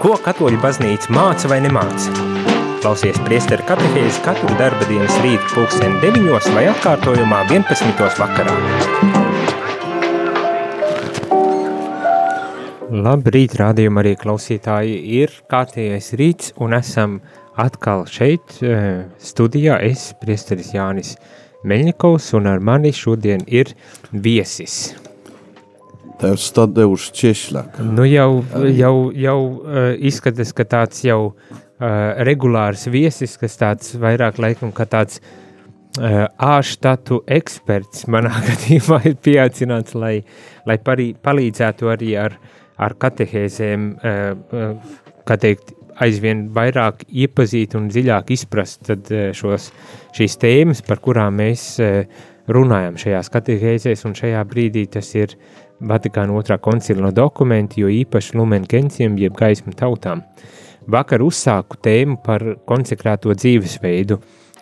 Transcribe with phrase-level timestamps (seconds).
[0.00, 2.08] Ko katoļu baznīca māca vai nemāca?
[2.80, 8.00] Klausies priesteru katehēzi katru darba dienas rītu pulksteni 9 vai atkārtojumā 11.
[8.16, 8.54] vakarā.
[12.90, 17.20] Labrīt, rādījumā arī klausītāji ir kārtējais rīts un esam
[17.60, 19.76] atkal šeit eh, studijā.
[19.84, 21.18] Es, priesteris Jānis
[21.60, 23.76] Meļņikovs un ar mani šodien ir
[24.16, 24.94] viesis.
[26.20, 27.78] Tēvs Tadeusz Češļak.
[27.96, 28.42] Nu jau,
[28.76, 31.52] jau, jau uh, izskatās, ka tāds jau uh,
[32.28, 39.96] regulārs viesis, kas tāds vairāk laikam, ka tāds uh, ārštatu eksperts manā gadījumā ir pieaicināts,
[39.96, 40.18] lai,
[40.68, 42.36] lai parī, palīdzētu arī ar,
[42.76, 49.70] ar katehēzēm, uh, uh, kā teikt, aizvien vairāk iepazīt un dziļāk izprast tad, uh, šos,
[50.16, 52.04] šīs tēmas, par kurām mēs uh,
[52.50, 55.36] runājam šajās katehēzēs, un šajā brīdī tas ir
[55.80, 60.22] Vatikāna otrā koncila dokumenti, jo īpaši Lumen Gentium, jeb gaismu tautām.
[60.90, 64.18] Vakar uzsāku tēmu par konsekrēto dzīvesveidu,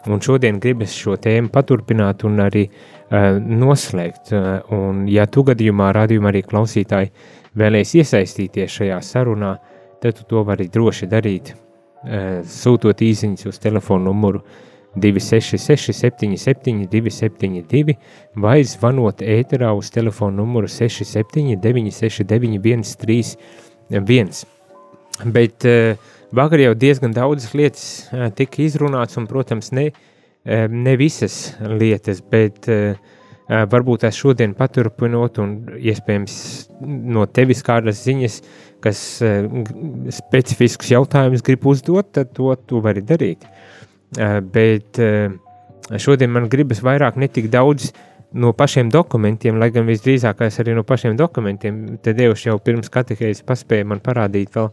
[0.07, 4.33] un šodien gribas šo tēmu paturpināt un arī uh, noslēgt.
[4.33, 7.11] Uh, un, ja tu gadījumā, radījumā arī klausītāji
[7.59, 9.57] vēlēs iesaistīties šajā sarunā,
[10.03, 14.68] tad tu to vari droši darīt, uh, sūtot īsiņas uz telefonu numuru 67969
[15.01, 17.97] 266, 77, 272
[18.37, 24.45] vai zvanot ēterā uz telefona numuru 67, 969, 131.
[25.35, 25.99] Bet uh,
[26.35, 32.23] vakar jau diezgan daudzas lietas uh, tika izrunāts, un, protams, ne, uh, ne visas lietas,
[32.23, 32.69] bet
[33.49, 36.35] varbūt tās šodien paturpinot, un iespējams
[36.85, 38.35] no tevis kādas ziņas,
[38.85, 38.99] kas
[40.13, 43.47] specifiskus jautājumus grib uzdot, tad to tu vari darīt.
[44.17, 45.29] Eh, bet eh,
[46.01, 47.91] šodien man gribas vairāk ne tik daudz
[48.39, 51.99] no pašiem dokumentiem, lai gan visdrīzākais arī no pašiem dokumentiem.
[52.05, 54.71] Te Dievs jau pirms katehēzes paspēja man parādīt vēl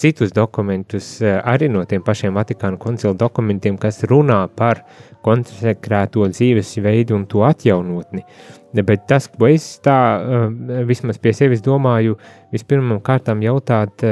[0.00, 4.82] citus dokumentus, eh, arī no tiem pašiem Vatikānu koncila dokumentiem, kas runā par
[5.24, 8.24] konsekrēto dzīvesveidu un to atjaunotni.
[8.72, 9.96] Bet tas, ko es tā
[10.86, 12.18] vismaz pie sevis domāju,
[12.52, 14.04] vispirmām kārtām jautāt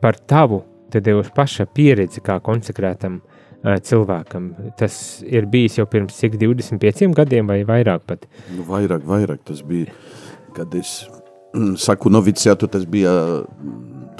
[0.00, 3.20] par tavu, te Dievs paša pieredzi kā konsekrētam
[3.62, 4.54] cilvēkam.
[4.78, 8.20] Tas ir bijis jau pirms cik 25 gadiem vai vairāk pat?
[8.54, 9.86] Nu, vairāk, vairāk tas bija,
[10.56, 11.08] kad es
[11.80, 13.12] saku noviciātu, tas bija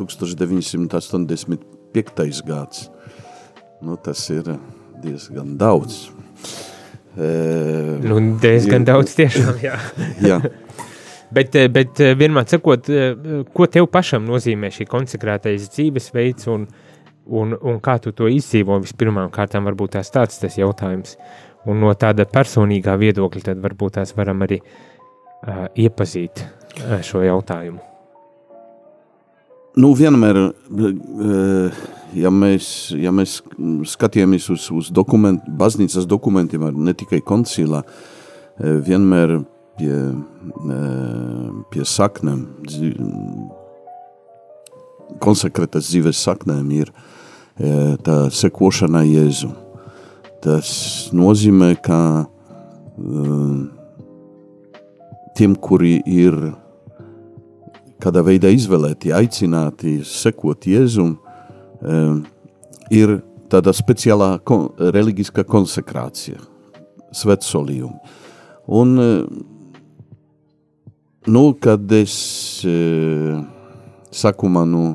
[0.00, 2.43] 1985.
[2.47, 2.91] gads.
[3.81, 4.43] Nu, tas ir
[5.00, 6.11] diezgan daudz.
[7.17, 9.77] Nu, diezgan ir, daudz tiešām, jā.
[10.31, 10.39] jā.
[11.31, 12.83] Bet, bet vienmēr sakot,
[13.55, 16.90] ko tev pašam nozīmē šī konsekrētais dzīvesveids un, uh,
[17.31, 21.17] un, un kā tu to izdzīvo vispirmām kārtām, varbūt tās tāds tas jautājums.
[21.69, 27.83] Un no tāda personīgā viedokļa tad varbūt tās varam arī uh, iepazīt uh, šo jautājumu.
[29.79, 30.39] Nu, vienmēr,
[32.19, 32.65] ja mēs,
[32.99, 33.37] ja mēs
[33.87, 37.85] skatāmies uz, uz dokument, baznīcas dokumentiem, ne tikai koncilā,
[38.59, 39.37] vienmēr
[39.79, 40.01] pie,
[41.71, 42.43] pie saknēm,
[45.23, 47.07] konsekrētas dzīves saknēm ir uh,
[47.60, 49.50] tā sekošana Jēzu.
[50.41, 50.71] Tas
[51.12, 52.00] nozīmē, ka
[55.37, 56.37] tiem, kuri ir
[58.00, 61.19] kādā veidā izvēlēti, aicināti sekot Jēzum,
[62.91, 63.19] ir
[63.53, 64.32] tāda speciālā
[64.97, 66.41] reliģiskā konsekrācija,
[67.12, 68.16] svetsolījumi.
[68.70, 68.97] Un,
[71.26, 72.16] nu, kad es
[74.10, 74.94] saku manu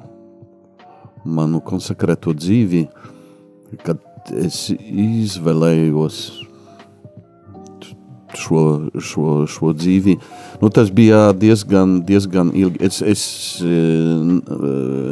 [1.26, 2.86] manu konsekrēto dzīvi,
[3.84, 4.02] kad
[4.38, 6.20] es izvēlējos
[8.36, 10.18] šo, šo, šo dzīvi.
[10.62, 12.82] Nu, tas bija diezgan, diezgan ilgi.
[12.86, 13.24] Es, es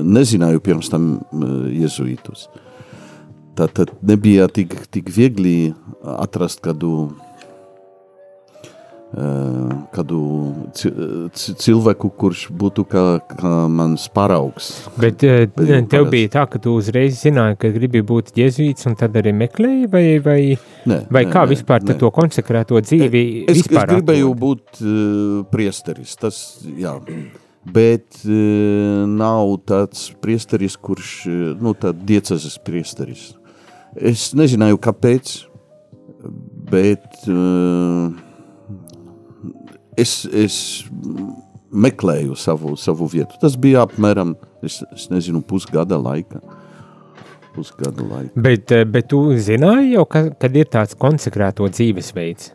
[0.03, 1.16] nezināju pirms tam
[1.74, 2.47] jezuītus.
[3.57, 7.12] Tā tad nebija tik, tik viegli atrast kādu
[9.94, 10.19] kādu
[10.74, 14.71] cilvēku, kurš būtu kā, kā mans paraugs.
[14.98, 15.21] Bet,
[15.54, 19.36] Bet tev bija tā, ka tu uzreiz zināji, ka gribi būt jēzuīts un tad arī
[19.38, 20.39] meklēji, vai, vai,
[20.89, 21.98] ne, vai kā ne, vispār ne.
[22.01, 24.42] to konsekrēto dzīvi es, vispār es gribēju atrod?
[24.48, 26.98] būt uh, priesteris, tas, jā.
[27.63, 31.16] Bet uh, nav tāds priesteris, kurš,
[31.62, 33.30] nu, tā diecazes priesteris.
[33.94, 35.38] Es nezināju, kāpēc,
[36.74, 38.32] bet uh,
[40.00, 40.57] es, es
[41.74, 43.38] meklēju savu, savu vietu.
[43.42, 44.36] Tas bija apmēram,
[44.66, 46.42] es, es nezinu, pusgada laika.
[47.54, 48.34] Pusgada laika.
[48.45, 52.51] Bet, eh, bet tu zināji jau, ka, kad ir tāds konsekrēto dzīvesveids?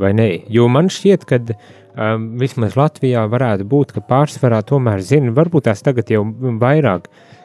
[0.00, 0.28] Vai ne?
[0.52, 5.82] Jo man šķiet, ka um, vismaz Latvijā varētu būt, ka pārsvarā tomēr zina, varbūt tās
[5.82, 6.22] tagad jau
[6.60, 7.39] vairāk, uh,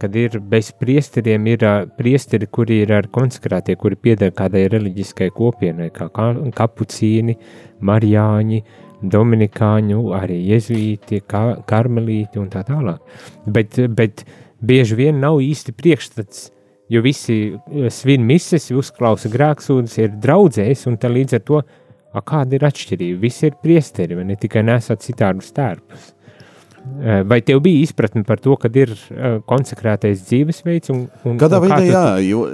[0.00, 5.30] kad ir bez priesteriem, ir uh, priesteri, kuri ir ar konsekrātie, kuri pieder kādai reliģiskai
[5.36, 6.08] kopienai, kā
[6.56, 7.36] kapucīni,
[7.84, 8.60] marijāņi,
[9.02, 13.02] dominikāņu, arī jezuīti, kā, karmelīti un tā tālāk.
[13.46, 14.24] Bet, bet
[14.64, 16.48] bieži vien nav īsti priekšstats,
[16.88, 17.38] jo visi
[17.92, 21.62] svin mises, uzklausa grēksūdas, ir draudzējis, un tā līdz ar to
[22.16, 23.20] A kāda ir atšķirība?
[23.20, 26.12] Visi ir priesteri, vai ne tikai nesat citādus tērpus.
[27.28, 28.92] Vai tev bija izpratne par to, kad ir
[29.48, 30.90] konsekrētais dzīvesveids?
[30.94, 32.44] Un, un, Kādā un veidā, kā jā, jo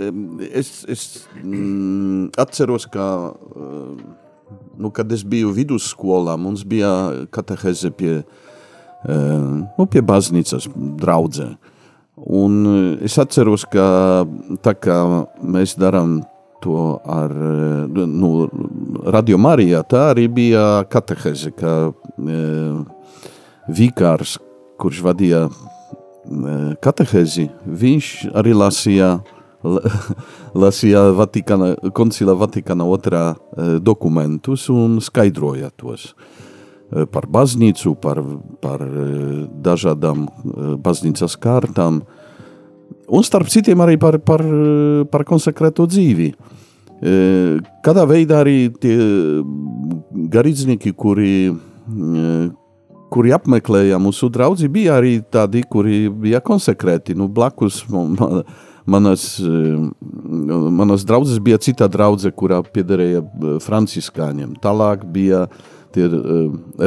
[0.48, 1.04] es, es
[1.40, 3.06] mm, atceros, ka,
[4.80, 6.90] nu, kad es biju vidusskolā, mums bija
[7.34, 8.18] kateheze pie,
[9.06, 10.68] nu, pie baznīcas
[11.00, 11.54] draudzē.
[12.14, 12.60] Un
[13.04, 13.86] es atceros, ka
[14.64, 14.98] tā kā
[15.42, 16.20] mēs darām
[16.64, 17.32] to ar
[17.92, 18.30] nu,
[19.12, 19.82] Radio Marijā.
[19.84, 21.92] Tā arī bija kateheze, ka
[23.68, 24.38] vikārs,
[24.80, 25.52] kurš vadīja e,
[26.84, 29.10] katehezi, viņš arī lasīja,
[30.64, 38.20] lasīja Vatikana, koncila Vatikana otrā e, dokumentus un skaidroja tos e, par baznīcu, par,
[38.64, 38.84] par
[39.64, 40.26] dažādām
[40.84, 42.02] baznīcas kārtām,
[43.08, 44.44] un starp citiem arī par, par,
[45.10, 46.34] par konsekrēto dzīvi.
[47.84, 48.94] Kādā veidā arī tie
[50.32, 51.32] garīdznieki, kuri,
[53.14, 57.14] kuri apmeklēja mūsu draugi, bija arī tādi, kuri bija konsekrēti.
[57.18, 57.84] Nu, blakus
[58.90, 59.28] manas,
[60.80, 63.22] manas draudzes bija cita draudze, kurā piederēja
[63.64, 64.58] franciskāņiem.
[64.64, 65.46] Tālāk bija
[65.94, 66.10] tie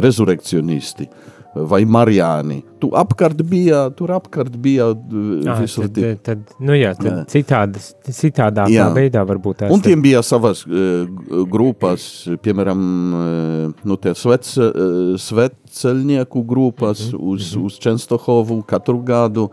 [0.04, 1.08] rezurekcionisti.
[1.08, 1.37] Uh,
[1.70, 2.62] vai Marijāni.
[2.82, 5.88] Tu apkārt bija, tur apkārt bija ah, visur.
[5.94, 7.24] Tad, tad, nu jā, tad jā.
[7.32, 8.86] Citādas, citādākā jā.
[8.94, 9.66] veidā varbūt.
[9.74, 11.08] Un tiem bija savas uh,
[11.50, 12.06] grupas,
[12.44, 12.84] piemēram,
[13.18, 17.34] uh, nu tie svec, uh, sveceļnieku grupas mm -hmm.
[17.34, 17.66] uz, mm -hmm.
[17.66, 19.50] uz Čenstohovu katru gadu.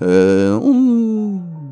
[0.00, 0.08] Uh,
[0.62, 0.78] un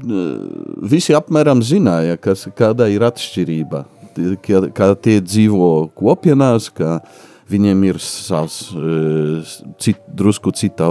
[0.04, 3.84] uh, visi apmēram zināja, kas, kāda ir atšķirība.
[4.12, 10.88] Kā, kā tie dzīvo kopienās, kā uh, Viņiem ir savs, eh, cit, drusku cita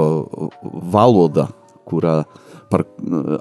[0.94, 1.48] valoda,
[1.88, 2.22] kurā,
[2.72, 2.86] par,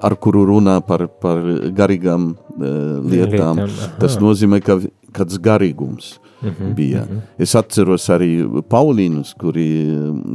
[0.03, 1.39] ar kuru runā par, par
[1.77, 2.65] garīgām uh,
[3.07, 3.61] lietām.
[3.63, 4.77] lietām Tas nozīmē, ka
[5.15, 7.05] kāds garīgums mhm, bija.
[7.05, 7.21] Mhm.
[7.45, 9.69] Es atceros arī Paulīnus, kuri,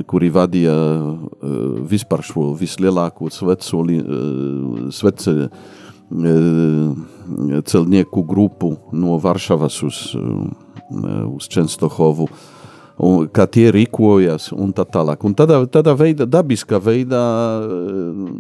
[0.08, 1.26] kuri vadīja uh,
[1.92, 4.00] vispār šo vislielāko svecoli,
[4.96, 5.50] svece
[7.66, 9.96] celnieku grupu no Varšavas uz,
[11.34, 12.28] uz Čenstohovu.
[12.96, 15.24] Un kā tie rīkojas un tā tālāk.
[15.28, 17.20] Un tādā, tādā veidā, dabiskā veidā,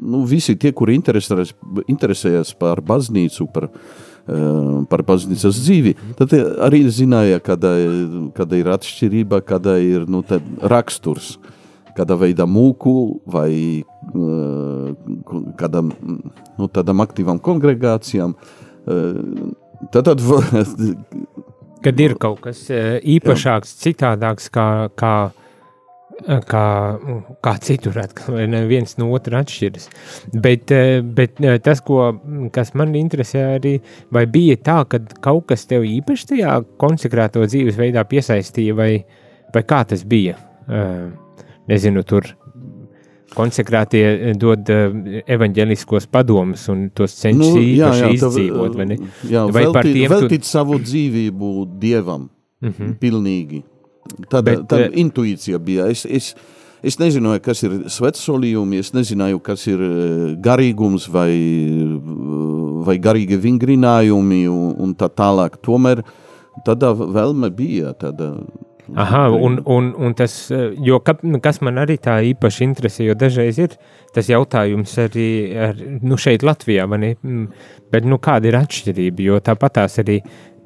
[0.00, 1.52] nu, visi tie, kuri interesējas,
[1.84, 3.68] interesējas par baznīcu, par,
[4.88, 6.32] par baznīcas dzīvi, tad
[6.64, 7.74] arī zināja, kāda,
[8.38, 10.24] kāda ir atšķirība, kāda ir nu,
[10.72, 11.34] raksturs,
[11.96, 12.96] kādā veidā mūku
[13.28, 13.84] vai
[15.60, 15.92] kādam,
[16.56, 18.32] nu, tādam aktīvam kongregācijām.
[19.92, 20.22] Tad, tad
[21.84, 23.82] Kad ir kaut kas eh, īpašāks, Jā.
[23.84, 24.66] citādāks, kā,
[24.98, 25.12] kā,
[26.24, 26.64] eh, kā,
[27.44, 27.98] kā citur,
[28.32, 29.88] vai viens no otra atšķiras.
[30.32, 32.08] Bet, eh, bet tas, ko,
[32.54, 33.76] kas man interesē arī,
[34.10, 38.90] vai bija tā, ka kaut kas tev īpaši tajā konsekrēto dzīvesveidā piesaistīja, vai,
[39.54, 40.38] vai kā tas bija?
[41.66, 42.26] Nezinu, tur
[43.34, 48.98] konsekrētie eh, dod uh, evaņģeliskos padomus un tos cenšas nu, jā, jā, izdzīvot, vai ne?
[49.26, 50.50] Jā, vai veltīt, par tiem veltīt tu...
[50.50, 52.28] savu dzīvību Dievam,
[52.62, 52.76] mhm.
[52.76, 52.98] -huh.
[53.00, 53.64] pilnīgi.
[54.30, 55.88] Tāda, Bet, tāda intuīcija bija.
[55.90, 56.34] Es, es,
[56.82, 59.82] es nezināju, kas ir svetsolījumi, es nezināju, kas ir
[60.38, 61.32] garīgums vai,
[62.86, 65.58] vai garīgi vingrinājumi un, un tā tālāk.
[65.58, 66.04] Tomēr
[66.64, 68.36] tāda vēlme bija, tāda
[68.94, 70.34] Aha, un, un, un tas,
[70.84, 73.74] jo ka, kas man arī tā īpaši interesē, jo dažreiz ir
[74.14, 77.42] tas jautājums arī ar, nu šeit Latvijā, mm,
[77.90, 80.20] bet nu kāda ir atšķirība, jo tāpatās arī,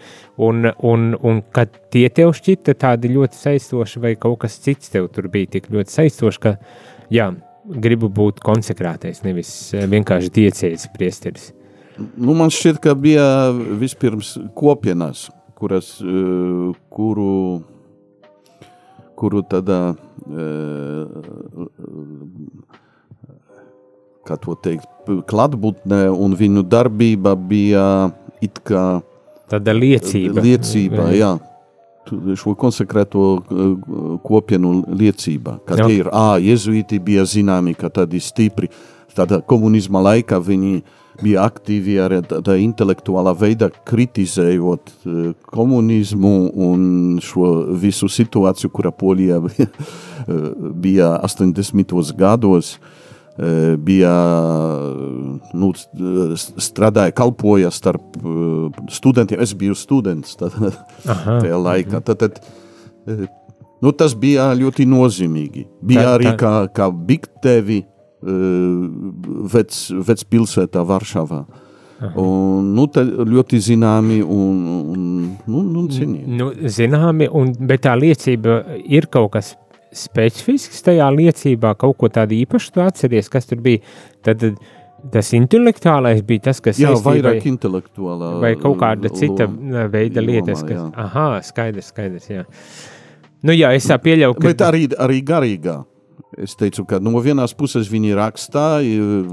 [0.48, 0.56] un,
[0.92, 5.26] un, un kad tie tev šķita tādi ļoti saistoši, vai kaut kas cits tev tur
[5.34, 6.52] bija tik ļoti saistoši, ka,
[7.14, 7.28] jā,
[7.68, 11.46] gribu būt konsekrētais, nevis vienkārši diecējas priesteris.
[11.98, 13.26] Nu, man šķiet, ka bija
[13.80, 15.20] vispirms kopienas,
[15.58, 15.88] kuras,
[16.94, 17.34] kuru
[19.18, 19.96] kuru tādā,
[24.28, 24.88] kā to teikt,
[25.30, 27.86] klātbūtne un viņu darbība bija
[28.44, 29.00] it kā
[29.52, 30.44] tāda liecība.
[30.44, 31.36] Liecība, jā.
[32.40, 33.24] Šo konsekrēto
[34.24, 38.70] kopienu liecība, ka tie ir, ā, jezuīti bija zināmi, ka tādi stipri,
[39.18, 40.78] tādā komunisma laikā viņi
[41.24, 44.94] bija aktīvi arī tādā intelektuālā veidā kritizējot
[45.50, 46.36] komunismu
[46.68, 46.86] un
[47.24, 49.42] šo visu situāciju, kura Polijā
[50.86, 52.16] bija 80.
[52.18, 52.96] gados, uh,
[53.78, 54.14] bija
[55.54, 55.72] nu,
[56.58, 58.18] strādāja, kalpoja starp
[58.90, 59.42] studentiem.
[59.42, 62.02] Es biju students tajā laikā.
[62.02, 62.40] Tad, tad,
[63.82, 65.68] nu, tas bija ļoti nozīmīgi.
[65.82, 66.38] Bija tā, arī tā.
[66.42, 67.84] kā, kā Biktevi
[69.54, 71.46] vec, vec pilsētā Varšavā.
[71.98, 72.12] Aha.
[72.22, 72.86] Un, nu,
[73.26, 74.58] ļoti zināmi un,
[74.94, 75.06] un
[75.50, 76.36] nu, nu, cienījami.
[76.38, 79.56] Nu, zināmi, un, bet tā liecība ir kaut kas
[79.98, 83.82] specifisks tajā liecībā, kaut ko tādu īpašu tu atceries, kas tur bija.
[84.26, 84.46] Tad,
[85.14, 90.22] tas intelektuālais bija tas, kas jā, vairāk vai, intelektuālā vai kaut kāda cita loma, veida
[90.22, 90.88] lietas, kas, jā.
[91.02, 92.46] aha, skaidrs, skaidrs, jā.
[93.46, 94.50] Nu jā, es tā pieļauju, ka...
[94.50, 95.78] Bet arī, arī garīgā.
[96.38, 99.28] Es teicu, ka no vienās puses viņi rakstā, ir,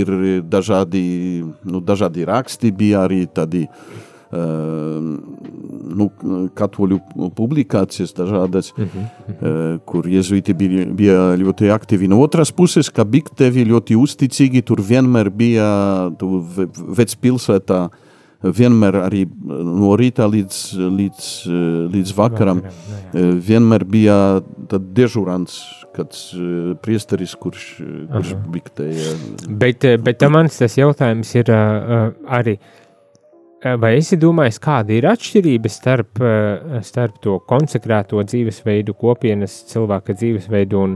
[0.00, 0.12] ir
[0.46, 1.02] dažādi,
[1.66, 3.98] nu, dažādi raksti, bija arī tādi uh,
[5.98, 6.08] nu,
[6.58, 6.98] katoļu
[7.36, 9.78] publikācijas dažādas, uh -huh, uh -huh.
[9.84, 12.08] kur jezuīti bija, bija ļoti aktīvi.
[12.08, 16.10] No otras puses, ka Biktevi ļoti uzticīgi, tur vienmēr bija
[16.98, 17.88] vecpilsētā,
[18.42, 20.58] vienmēr arī no rīta līdz,
[20.98, 21.28] līdz,
[21.94, 24.18] līdz vakaram, Vakaram, vienmēr bija
[24.70, 25.60] dežurants,
[25.96, 26.28] kāds
[26.84, 27.70] priesteris, kurš,
[28.12, 29.14] kurš biktēja.
[29.48, 32.58] Bet, bet mans tas jautājums ir arī,
[33.58, 40.14] Eh, vai esi domājis, kāda ir atšķirība starp, eh, starp to konsekrēto dzīvesveidu, kopienas cilvēka
[40.14, 40.94] dzīvesveidu un,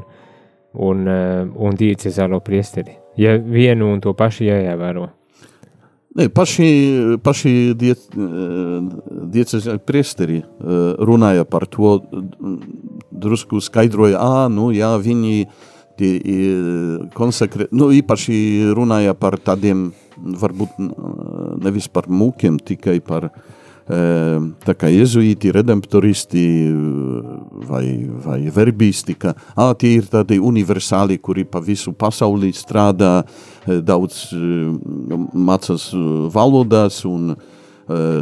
[0.75, 2.95] un, eh, un diecezālo priesteri?
[3.17, 5.09] Ja vienu un to pašu jāievēro.
[6.13, 6.67] Ne, paši
[7.25, 8.03] paši diec,
[9.33, 10.43] diecezāli priesteri
[11.09, 11.95] runāja par to,
[13.09, 15.47] drusku skaidroja, ā, nu jā, viņi
[15.97, 16.13] tie
[17.17, 18.37] konsekrē, nu īpaši
[18.77, 20.77] runāja par tādiem varbūt
[21.65, 23.31] nevis par mūkiem, tikai par
[23.87, 26.45] tā kā jezuīti, redemptoristi
[27.67, 27.87] vai,
[28.25, 33.23] vai verbisti, ka ā, tie ir tādi universāli, kuri pa visu pasaulī strādā,
[33.67, 34.29] daudz
[35.35, 35.91] mācās
[36.33, 37.35] valodās un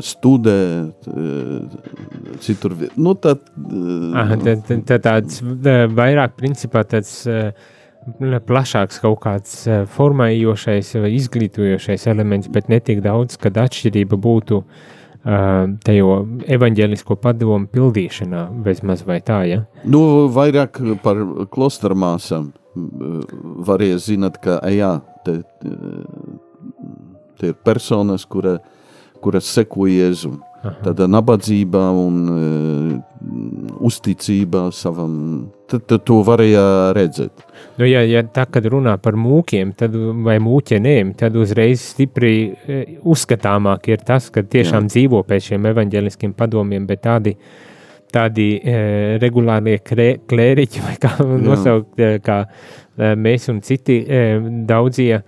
[0.01, 0.61] studē
[2.41, 2.77] citur.
[2.97, 3.45] Nu, tad,
[4.17, 7.27] Aha, tad, tad tāds vairāk principā tāds
[8.49, 14.63] plašāks kaut kāds eh, formējošais vai izglītojošais elements, bet ne tik daudz, kad atšķirība būtu
[14.63, 14.89] uh,
[15.85, 16.15] tejo
[16.49, 19.61] evaņģēlisko padomu pildīšanā, bezmaz vai tā, ja?
[19.85, 21.21] Nu, vairāk par
[21.53, 22.51] klostermāsam
[23.67, 24.95] varēja zināt, ka, jā,
[25.27, 25.41] te,
[27.41, 28.59] te ir personas, kura,
[29.21, 30.39] kuras seko Jēzum.
[30.61, 33.21] Tāda nabadzība un uh,
[33.81, 35.13] uzticība savam,
[35.71, 36.65] tad, tad to varēja
[36.97, 37.47] redzēt.
[37.79, 42.83] Nu, ja, ja tā, kad runā par mūkiem tad, vai mūķenēm, tad uzreiz stipri uh,
[43.09, 44.93] uzskatāmāk ir tas, ka tiešām Jā.
[44.93, 47.33] dzīvo pēc šiem evaņģeliskiem padomiem, bet tādi,
[48.13, 51.39] tādi uh, regulārie krē, klēriķi, vai kā Jā.
[51.47, 52.43] nosaukt, kā
[53.17, 55.23] mēs un citi uh, daudzie,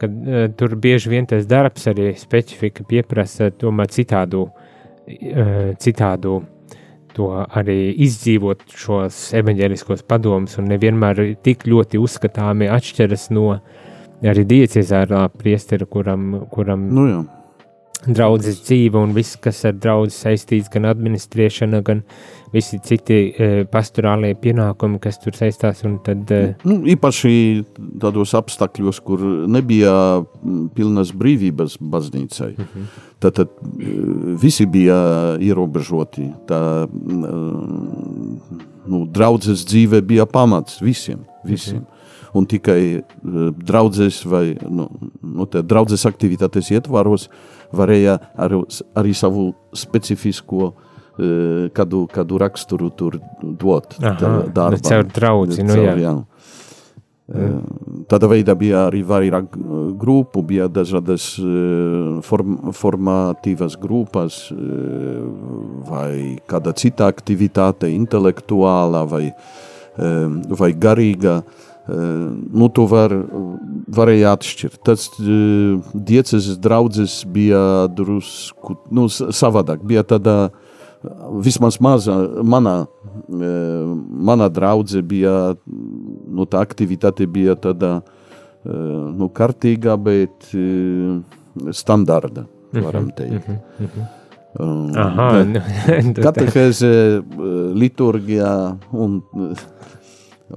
[0.00, 4.59] kad uh, tur bieži vien tas darbs arī specifika pieprasa tomēr citādu Eh,
[5.80, 6.40] citādu
[7.14, 7.28] to
[7.58, 13.56] arī izdzīvot šos evaņģēliskos padomus, un nevienmēr tik ļoti uzskatāmi atšķiras no
[14.26, 17.20] arī diecezārā priestera, kuram, kuram nu jā.
[18.06, 22.00] Draudzes dzīve un viss, kas ar draudzi saistīts, gan administrēšana, gan
[22.54, 25.82] visi citi e, pastorālie pienākumi, kas tur saistās.
[26.06, 26.40] Tad, e...
[26.66, 27.32] nu, īpaši
[28.02, 29.92] tādos apstākļos, kur nebija
[30.76, 32.52] pilnas brīvības baznīcai.
[32.56, 32.68] Uh mhm.
[32.74, 33.06] -huh.
[33.20, 33.48] Tad, tad
[34.40, 36.30] visi bija ierobežoti.
[36.48, 36.88] Tā
[38.86, 41.18] nu, draudzes dzīve bija pamats visiem.
[41.44, 41.76] visiem.
[41.76, 41.96] Uh -huh.
[42.32, 43.02] Un tikai
[43.56, 44.88] draudzes vai nu,
[45.22, 47.28] nu, draudzes aktivitātes ietvaros
[47.76, 48.56] varēja ar,
[48.98, 50.72] arī savu specifisko
[51.76, 53.96] kādu, kādu raksturu tur dot.
[54.00, 55.96] Aha, darbā, caur draudzi, nu jā.
[56.00, 56.14] jā.
[58.10, 59.52] Tādā veidā bija arī vairāk
[60.00, 61.28] grupu, bija dažādas
[62.26, 64.40] form, formatīvas grupas
[65.90, 69.28] vai kāda cita aktivitāte, intelektuāla vai,
[70.62, 71.40] vai garīga.
[71.90, 73.10] Nu, to var,
[73.90, 74.80] varēja atšķirt.
[74.86, 79.82] Tas diecezes draudzes bija drusku nu, savādāk.
[79.86, 80.68] Bija tāda uh,
[81.40, 82.74] vismaz maza, manā,
[83.30, 85.34] manā draudzē bija,
[85.66, 88.00] nu, tā aktivitāte bija tāda
[88.64, 90.50] nu, kārtīgā, bet
[91.76, 92.44] standarta,
[92.76, 93.48] varam teikt.
[94.60, 95.60] Um, Aha, nu,
[96.12, 96.90] tu- Katehēze,
[97.78, 98.50] liturgijā
[98.92, 99.20] un,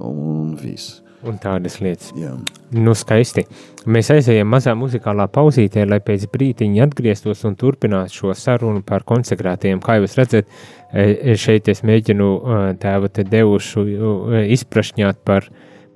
[0.02, 1.00] un viss.
[1.28, 2.12] Un tādas lietas.
[2.18, 2.32] Jā.
[2.74, 3.44] Nu, skaisti.
[3.90, 9.82] Mēs aizējām mazā muzikālā pauzītē, lai pēc brīdiņa atgrieztos un turpinātu šo sarunu par konsekrātiem.
[9.84, 10.50] Kā jūs redzat,
[10.92, 15.48] e, šeit es mēģinu e, tēva te devušu e, izprašņāt par,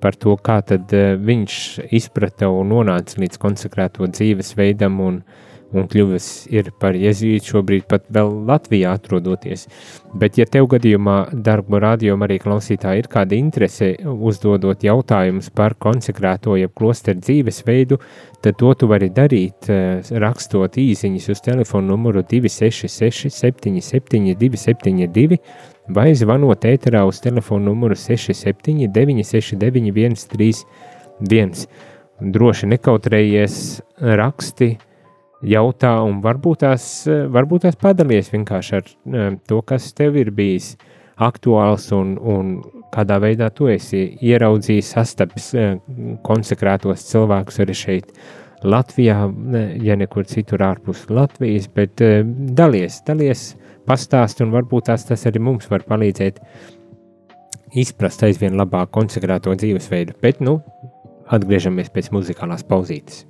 [0.03, 1.59] par to, kā tad e, viņš
[1.99, 5.23] izprata un nonāca līdz konsekrēto dzīvesveidam un,
[5.77, 6.27] un kļuvis
[6.81, 9.67] par jezīti šobrīd pat vēl Latvijā atrodoties.
[10.17, 16.57] Bet, ja tev gadījumā, darbu rādījumā arī klausītāji, ir kāda interese uzdodot jautājumus par konsekrēto
[16.57, 18.01] jeb klosteru dzīvesveidu,
[18.45, 25.39] tad to tu vari darīt, eh, rakstot īsiņas uz telefonu numuru 266 77 272
[25.89, 31.67] vai zvanot ēterā uz telefonu numuru 67 969 131.
[32.19, 33.57] Droši nekautrējies
[34.01, 34.73] raksti,
[35.45, 40.31] jautā, un varbūt tās, eh, varbūt tās padalies vienkārši ar eh, to, kas tev ir
[40.35, 40.77] bijis
[41.19, 42.59] aktuāls un, un
[42.95, 45.79] kādā veidā tu esi ieraudzījis, sastapis eh,
[46.27, 48.13] konsekrētos cilvēkus arī šeit
[48.59, 49.21] Latvijā,
[49.87, 52.03] ja nekur citur ārpus Latvijas, bet
[52.59, 53.53] dalies, dalies,
[53.87, 56.43] pastāst, un varbūt tās tas arī mums var palīdzēt
[57.79, 60.19] izprast aizvien labāk konsekrēto dzīvesveidu.
[60.19, 60.59] Bet, nu,
[61.31, 63.29] atgriežamies pēc muzikālās pauzītes.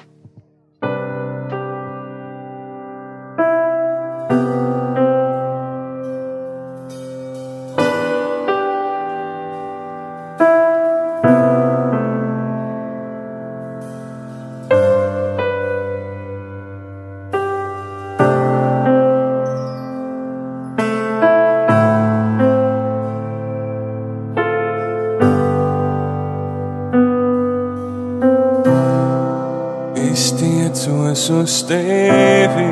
[31.31, 32.67] Uz tevi,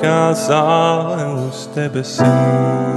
[0.00, 2.90] kā zāle uz debesīm.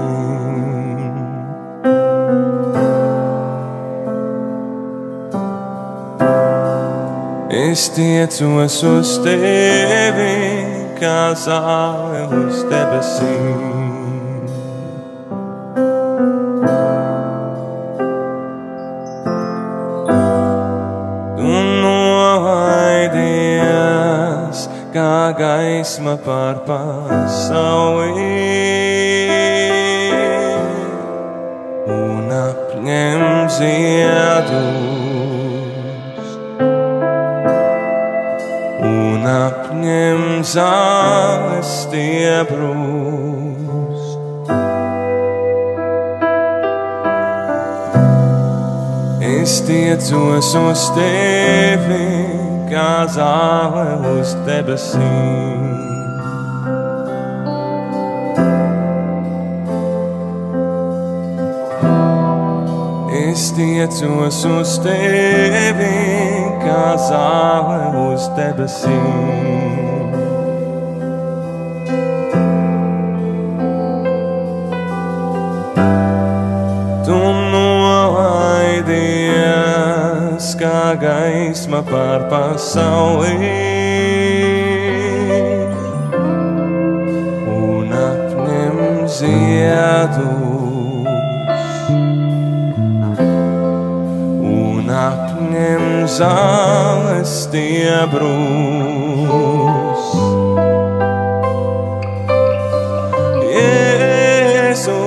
[7.53, 10.35] Es tiecos uz tevi,
[10.99, 13.82] kā zāle uz debesīm.
[25.83, 28.13] Gaisma pār pasauli
[31.91, 34.53] un apņem ziedus
[38.79, 40.21] un apņem
[40.53, 43.33] zāles stiebrus.
[49.19, 52.07] Es tiecos uz tevi,
[52.71, 55.52] kā zāle uz debesīm.
[63.93, 65.93] Tiecos uz tevi,
[66.63, 70.13] kā zāle uz debesīm.
[77.05, 77.19] Tu
[77.53, 78.87] nolaidies
[80.57, 83.37] kā gaisma pār pasauli
[87.59, 88.77] un apņem
[89.19, 90.52] ziedus
[96.13, 98.33] zāles stiebrus.
[103.53, 104.99] Jēzu,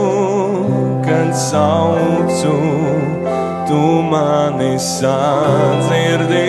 [1.07, 2.57] kad saucu,
[3.69, 6.43] tu mani sadzirdi.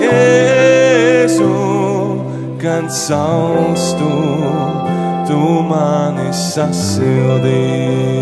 [0.00, 1.52] Jēzu,
[2.64, 4.12] kad saustu,
[5.28, 8.21] tu mani sasildi.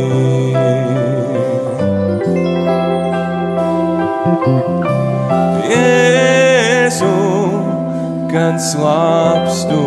[8.30, 9.82] Kad slāpstu,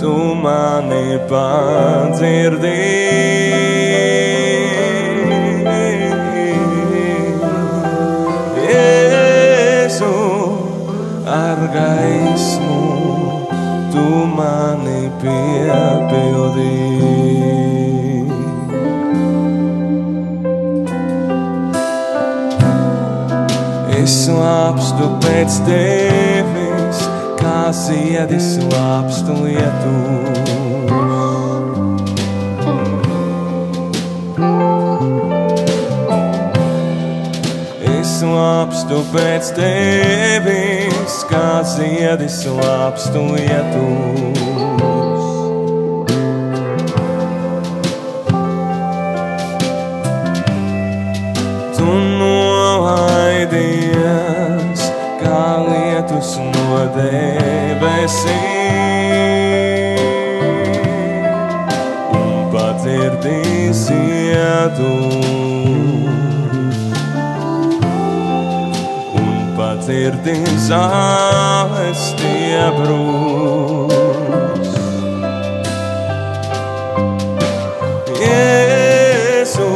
[0.00, 2.72] tu mani padzirdi.
[8.68, 10.16] Jēzu,
[11.36, 12.80] ar gaismu
[13.94, 16.90] tu mani piepildīji.
[24.02, 26.21] Es slāpstu pēc tevis,
[27.72, 30.52] ziedi slāpstu lietus.
[38.62, 45.24] lāpstu pēc tevis, kā ziedis lāpstu ietus.
[51.76, 51.88] Tu
[52.22, 53.50] nolaidies,
[55.20, 56.82] kā lietus no
[58.02, 59.98] debesīm,
[62.18, 65.28] un padzirdīs iedus.
[69.20, 74.72] Un padzirdīs zāles tie brūs.
[78.22, 79.70] Jēzu,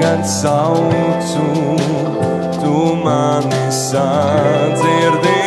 [0.00, 1.44] kad saucu,
[2.62, 5.39] tu mani sadzirdi.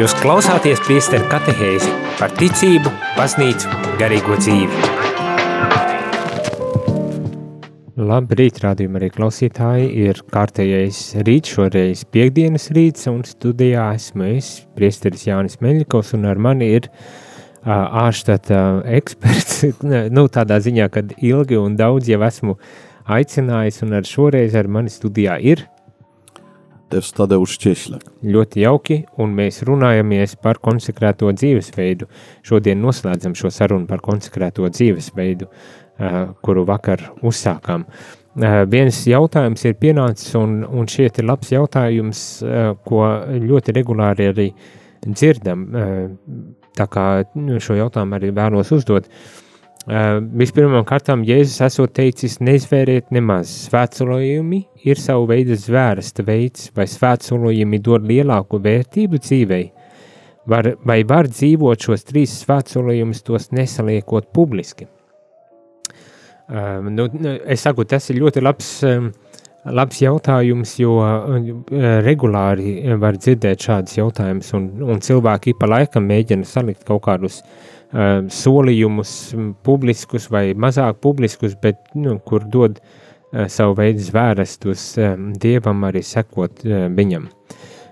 [0.00, 3.68] Jūs klausāties priesteru katehēzi par ticību, baznīcu,
[4.00, 4.78] garīgo dzīvi.
[8.08, 9.90] Labrīt, rādījumā arī klausītāji.
[10.06, 16.40] Ir kārtējais rīts, šoreiz piekdienas rīts, un studijā esmu es, priesteris Jānis Meļikovs, un ar
[16.40, 16.88] mani ir
[17.68, 18.62] ārštata
[18.96, 19.66] eksperts,
[20.16, 22.56] nu tādā ziņā, kad ilgi un daudz jau esmu
[23.04, 25.66] aicinājis, un ar šoreiz ar mani studijā ir
[26.90, 28.06] Tevs Tadeusz Češļak.
[28.22, 32.08] ļoti jauki, un mēs runājamies par konsekrēto dzīvesveidu.
[32.46, 37.86] Šodien noslēdzam šo sarunu par konsekrēto dzīvesveidu, uh, kuru vakar uzsākām.
[37.86, 44.30] Uh, viens jautājums ir pienācis, un, un šeit ir labs jautājums, uh, ko ļoti regulāri
[44.32, 44.48] arī
[45.06, 45.68] dzirdam.
[46.76, 49.08] Tā kā nu, šo jautājumu arī vēlos uzdot.
[49.88, 53.48] Uh, Vispirmām kārtām Jēzus esot teicis, neizvēriet nemaz.
[53.70, 59.70] Svētsolojumi ir savu veidu zvērsta veids, vai svētsolojumi dod lielāku vērtību dzīvei.
[60.52, 64.84] Var, vai var dzīvot šos trīs svētsolojumus, tos nesaliekot publiski?
[66.50, 67.08] Uh, nu,
[67.48, 69.08] es saku, tas ir ļoti labs, um,
[69.64, 71.36] labs jautājums, jo uh,
[72.04, 78.24] regulāri var dzirdēt šādus jautājumus, un, un cilvēki pa laikam mēģina salikt kaut kādus uh,
[78.32, 79.14] solījumus,
[79.66, 86.04] publiskus vai mazāk publiskus, bet nu, kur dod uh, savu veidu zvērestus um, dievam arī
[86.06, 87.28] sekot uh, viņam.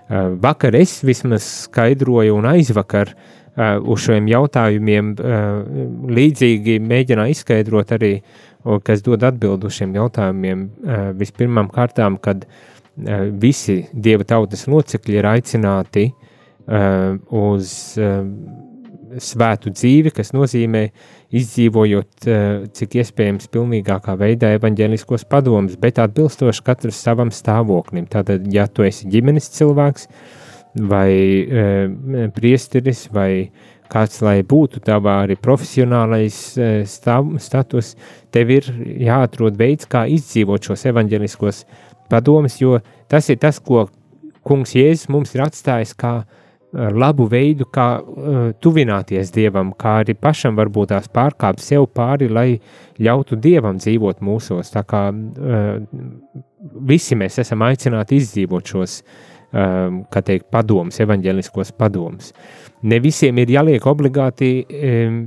[0.09, 5.61] Uh, vakar es vismaz skaidroju un aizvakar uh, uz šiem jautājumiem uh,
[6.17, 8.48] līdzīgi mēģināju izskaidrot arī, un
[8.83, 10.65] kas dod atbildu šiem jautājumiem.
[10.83, 17.77] Uh, vispirmām kārtām, kad uh, visi dieva tautas locekļi ir aicināti uh, uz
[19.19, 20.83] svētu dzīvi, kas nozīmē
[21.33, 22.27] izdzīvojot
[22.77, 28.05] cik iespējams pilnīgākā veidā evaņģēliskos padomus, bet atbilstoši katrs savam stāvoklim.
[28.05, 30.05] Tātad, ja tu esi ģimenes cilvēks
[30.93, 31.09] vai
[32.37, 33.49] priesteris vai
[33.91, 37.95] kāds lai būtu tavā arī profesionālais uh, stāv, status,
[38.33, 38.67] tev ir
[39.09, 41.63] jāatrod veids, kā izdzīvot šos evaņģēliskos
[42.09, 43.87] padomus, jo tas ir tas, ko
[44.45, 46.27] kungs Jēzus mums ir atstājis kā uh,
[46.73, 52.49] labu veidu, kā uh, tuvināties Dievam, kā arī pašam varbūt tās pārkāpt sev pāri, lai
[53.01, 54.71] ļautu Dievam dzīvot mūsos.
[54.73, 55.73] Tā kā uh,
[56.89, 62.33] visi mēs esam aicināti izdzīvot šos, um, kā teikt, padomus, evaņģeliskos padomus.
[62.85, 65.19] Ne visiem ir jāliek obligāti um,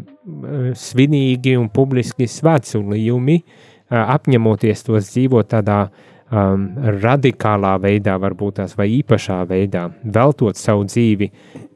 [0.78, 6.68] svinīgi un publiski svētsulījumi, uh, apņemoties tos dzīvot tādā um,
[7.02, 11.30] radikālā veidā, varbūt tās vai īpašā veidā, veltot savu dzīvi,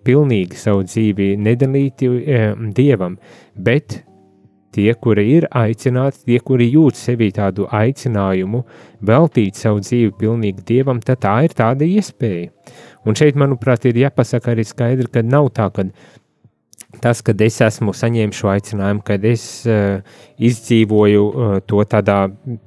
[0.06, 3.18] pilnīgi savu dzīvi nedalīti um, dievam,
[3.56, 4.00] bet
[4.77, 8.62] tie, kuri ir aicināti, tie, kuri jūt sevī tādu aicinājumu
[9.07, 12.53] veltīt savu dzīvi pilnīgi dievam, tad tā ir tāda iespēja.
[13.07, 15.87] Un šeit, manuprāt, ir jāpasaka arī skaidri, ka nav tā, ka
[17.03, 20.01] tas, kad es esmu saņēmis šo aicinājumu, kad es uh,
[20.49, 22.19] izdzīvoju uh, to tādā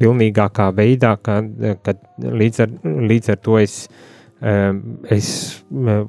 [0.02, 1.41] pilnīgākā veidā, ka,
[1.84, 2.78] ka līdz, ar,
[3.10, 3.82] līdz ar to es,
[4.41, 4.72] uh,
[5.12, 5.30] es
[5.74, 6.06] uh,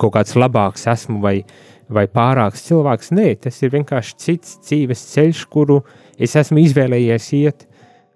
[0.00, 1.38] kaut kāds labāks esmu vai,
[1.88, 3.12] vai pārāks cilvēks.
[3.16, 5.80] Nē, tas ir vienkārši cits dzīves ceļš, kuru
[6.18, 7.66] es esmu izvēlējies iet,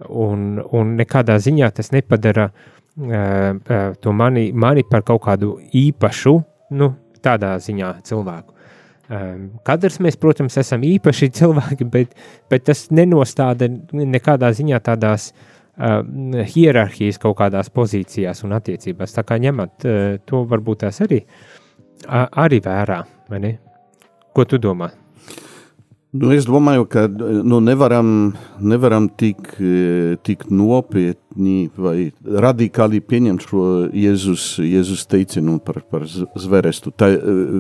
[0.09, 6.37] un, un nekādā ziņā tas nepadara uh, to mani, mani par kaut kādu īpašu,
[6.79, 6.93] nu,
[7.25, 8.55] tādā ziņā cilvēku.
[9.09, 12.17] Um, katrs mēs, protams, esam īpaši cilvēki, bet,
[12.51, 16.03] bet tas nenostāda nekādā ziņā tādās uh,
[16.53, 19.17] hierarhijas kaut kādās pozīcijās un attiecībās.
[19.17, 23.53] Tā kā ņemat uh, to varbūt tās arī, uh, arī vērā, vai ne?
[24.35, 24.93] Ko tu domā?
[26.09, 28.33] Nu, es domāju, ka nu, nevaram,
[28.65, 29.51] nevaram tik,
[30.25, 36.95] tik nopietni vai radikāli pieņemt šo Jēzus, Jēzus teicienu par, par zverestu.
[36.97, 37.11] Tā,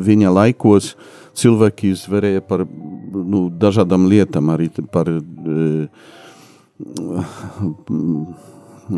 [0.09, 0.95] viņa laikos
[1.37, 5.13] cilvēki zverēja par nu, dažādām lietām, arī par,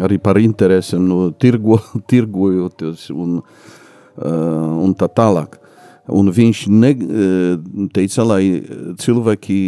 [0.06, 1.80] arī par interesēm, nu, tirgo,
[2.12, 3.40] tirgojoties un,
[4.22, 5.58] un tā tālāk.
[6.08, 6.92] Un viņš ne,
[7.94, 8.42] teica, lai
[9.00, 9.58] cilvēki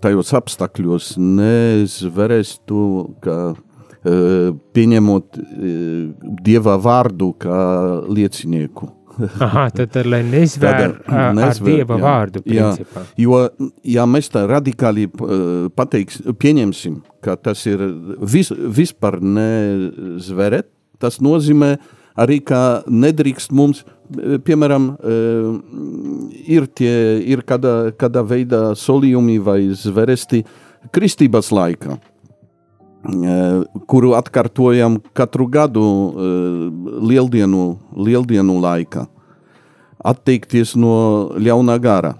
[0.00, 2.84] tajos apstākļos nezverestu,
[3.24, 3.36] ka
[4.00, 5.42] pieņemot
[6.40, 7.60] dieva vārdu kā
[8.08, 8.88] liecinieku.
[9.20, 13.02] Aha, tad, tad lai nezvēr, tad, nezvēr ar dieva jā, vārdu principā.
[13.04, 13.40] Jā, jo,
[13.84, 15.04] ja mēs tā radikāli
[15.76, 17.82] pateiks, pieņemsim, ka tas ir
[18.22, 20.70] vis, vispār nezveret,
[21.02, 21.74] tas nozīmē
[22.20, 23.84] arī, ka nedrīkst mums
[24.44, 24.90] piemēram,
[26.46, 26.94] ir, tie,
[27.30, 30.42] ir kāda, kāda veida solījumi vai zveresti
[30.94, 31.98] kristības laikā,
[33.90, 35.86] kuru atkārtojam katru gadu
[37.10, 39.06] lieldienu, lieldienu laikā.
[40.00, 42.14] Atteikties no ļaunā gara.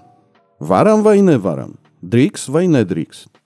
[0.61, 1.73] Varam vai nevaram?
[2.05, 3.40] Drīkst vai nedrīkst?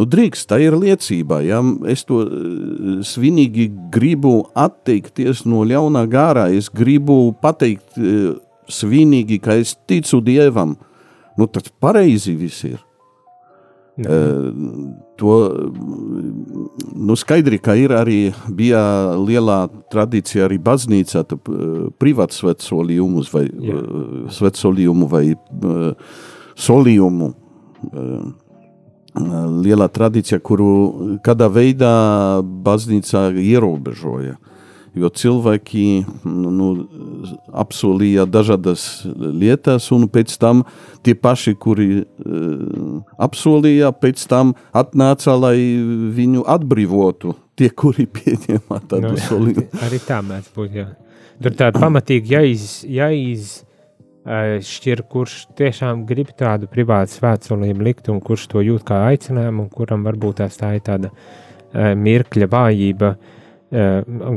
[0.00, 1.42] Nu, drīkst, tā ir liecība.
[1.44, 1.58] Ja
[1.92, 8.38] es to uh, svinīgi gribu atteikties no ļaunā gārā, es gribu pateikt uh,
[8.72, 10.78] svinīgi, ka es ticu Dievam,
[11.36, 12.80] nu, tad pareizi viss ir.
[14.00, 14.48] Uh,
[15.20, 15.36] to
[16.96, 18.80] nu, skaidri, ka ir arī bija
[19.20, 21.26] lielā tradīcija arī baznīcā,
[22.00, 23.82] privātu svetsolījumus vai Jā.
[24.38, 25.26] svetsolījumu vai
[26.56, 27.34] solījumu
[29.14, 31.94] lielā tradīcija, kuru kādā veidā
[32.42, 34.36] baznīca ierobežoja.
[34.90, 36.68] Jo cilvēki nu,
[37.54, 40.64] apsolīja dažādas lietas, un pēc tam
[41.06, 45.54] tie paši, kuri uh, apsolīja, pēc tam atnāca, lai
[46.16, 47.36] viņu atbrīvotu.
[47.54, 49.68] Tie, kuri pieņēma tādu nu, solījumu.
[49.86, 50.74] Arī tā mēdz būt.
[50.80, 50.88] Jā.
[51.40, 53.60] Tur tā pamatīgi jāiz, jāiz
[54.26, 59.70] šķir, kurš tiešām grib tādu privātu svētsolību likt, un kurš to jūt kā aicinājumu, un
[59.72, 61.12] kuram varbūt tās tā ir tāda
[61.72, 63.14] mirkļa vājība,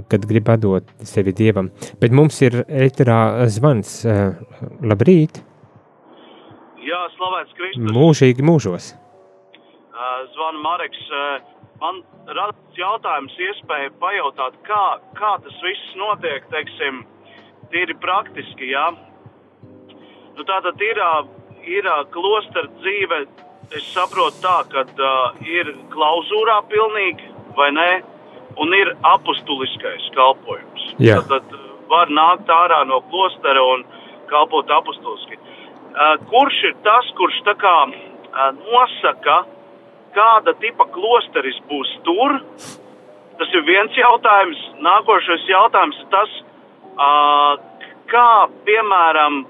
[0.09, 1.71] kad grib atdot sevi dievam.
[1.99, 4.03] Bet mums ir ēterā zvans.
[4.85, 5.41] Labrīt!
[6.83, 7.95] Jā, slavēts Kristus!
[7.95, 8.93] Mūžīgi mūžos!
[10.33, 11.01] Zvanu Mareks.
[11.81, 14.83] Man radās jautājums, iespēja pajautāt, kā,
[15.17, 17.01] kā tas viss notiek, teiksim,
[17.73, 18.85] tīri praktiski, jā.
[18.93, 19.12] Ja?
[20.33, 20.99] Nu, tā tad ir,
[21.69, 23.25] ir klostera dzīve.
[23.73, 27.89] Es saprotu, tā, ka uh, ir klauzūrā pilnīgi, vai ne?
[28.61, 30.83] Un ir apustuliskais kalpojums.
[31.01, 31.21] Jā.
[31.29, 33.85] Tad, tad var nākt ārā no klostera un
[34.29, 35.39] kalpot apustuliski.
[35.93, 39.43] Uh, kurš ir tas, kurš tā kā uh, nosaka,
[40.13, 42.39] kāda tipa klosteris būs tur?
[43.39, 44.59] Tas ir viens jautājums.
[44.85, 46.37] Nākošais jautājums ir tas,
[46.93, 47.57] uh,
[48.11, 48.29] kā
[48.67, 49.43] piemēram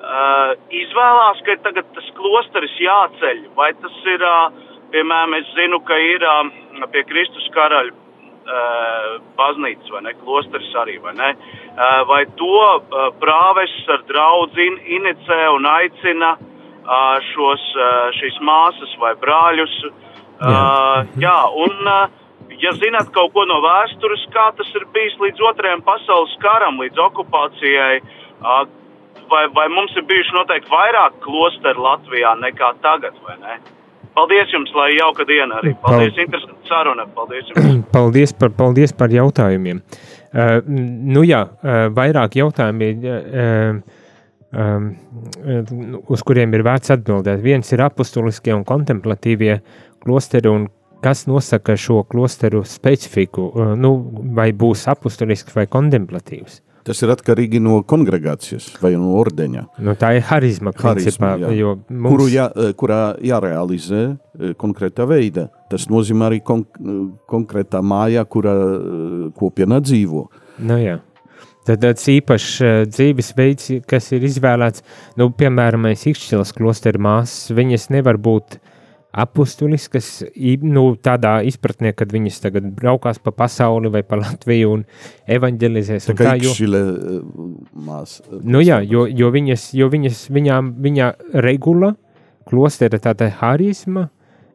[0.00, 5.98] uh, izvēlās, ka tagad tas klosteris jāceļ, vai tas ir, uh, piemēram, es zinu, ka
[6.00, 11.32] ir uh, pie Kristus karaļa uh, baznīcas vai ne, klosteris arī, vai ne,
[11.72, 18.40] uh, vai to uh, prāves ar draudzi in, inicē un aicina uh, šos, uh, šīs
[18.46, 21.28] māsas vai brāļus, uh, jā.
[21.28, 22.08] jā, un uh,
[22.60, 27.00] ja zināt kaut ko no vēstures, kā tas ir bijis līdz otrajam pasaules karam, līdz
[27.08, 28.00] okupācijai,
[29.30, 33.60] vai, vai mums ir bijuši noteikti vairāk klosteru Latvijā nekā tagad, vai ne?
[34.14, 35.72] Paldies jums, lai jauka diena arī.
[35.80, 37.06] Paldies, Pal interesanti saruna.
[37.14, 37.84] Paldies jums.
[37.94, 39.80] Paldies par, paldies par jautājumiem.
[40.30, 40.58] Uh,
[41.14, 42.90] nu jā, uh, vairāk jautājumi.
[43.06, 44.00] Uh,
[44.50, 44.90] um,
[46.10, 47.42] uz kuriem ir vērts atbildēt.
[47.44, 49.60] Viens ir apustuliskie un kontemplatīvie
[50.02, 50.66] klosteri, un
[51.04, 53.94] kas nosaka šo klosteru specifiku, uh, nu,
[54.36, 56.60] vai būs apustulisks vai kontemplatīvs.
[56.86, 59.66] Tas ir atkarīgi no kongregācijas vai no ordeņa.
[59.84, 61.74] Nu, tā ir harizma, principā, Harizma, jā.
[61.90, 62.08] Mums...
[62.08, 65.50] Kuru jā, eh, kurā jārealizē eh, konkrētā veidā.
[65.70, 66.64] Tas nozīmē arī kon
[67.30, 70.26] konkrētā mājā, kurā eh, kopiena dzīvo.
[70.64, 70.98] nu, jā.
[71.68, 74.80] Tad tāds īpašs uh, dzīvesveids, kas ir izvēlēts,
[75.20, 78.56] nu, piemēram, Ikšķilas klostera māsas, viņas nevar būt
[79.12, 84.84] apustuliskas, i- nu, tādā izpratnē, kad viņas tagad braukās pa pasauli vai pa Latviju un
[85.28, 86.06] evanģelizēs.
[86.06, 86.82] Tā un kā tā, jo, ikšķile
[87.74, 88.20] mās.
[88.42, 91.10] Nu jā, jo, jo viņas, jo viņas viņām, viņa
[91.42, 91.94] regula,
[92.46, 94.08] klostera tāda harizma,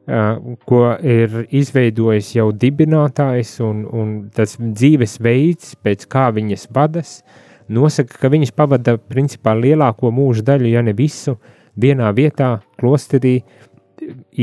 [0.08, 7.24] uh, ko ir izveidojis jau dibinātājs un, un tas dzīvesveids, pēc kā viņas vadas,
[7.68, 11.38] nosaka, ka viņas pavada principā lielāko mūža daļu, ja ne visu,
[11.76, 13.42] vienā vietā, klosterī,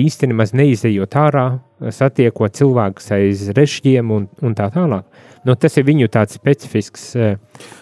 [0.02, 1.46] īsti nemaz neizejot ārā,
[1.92, 5.06] satiekot cilvēkus aiz režģiem un, un tā tālāk.
[5.42, 7.32] Nu, tas ir viņu tāds specifisks uh,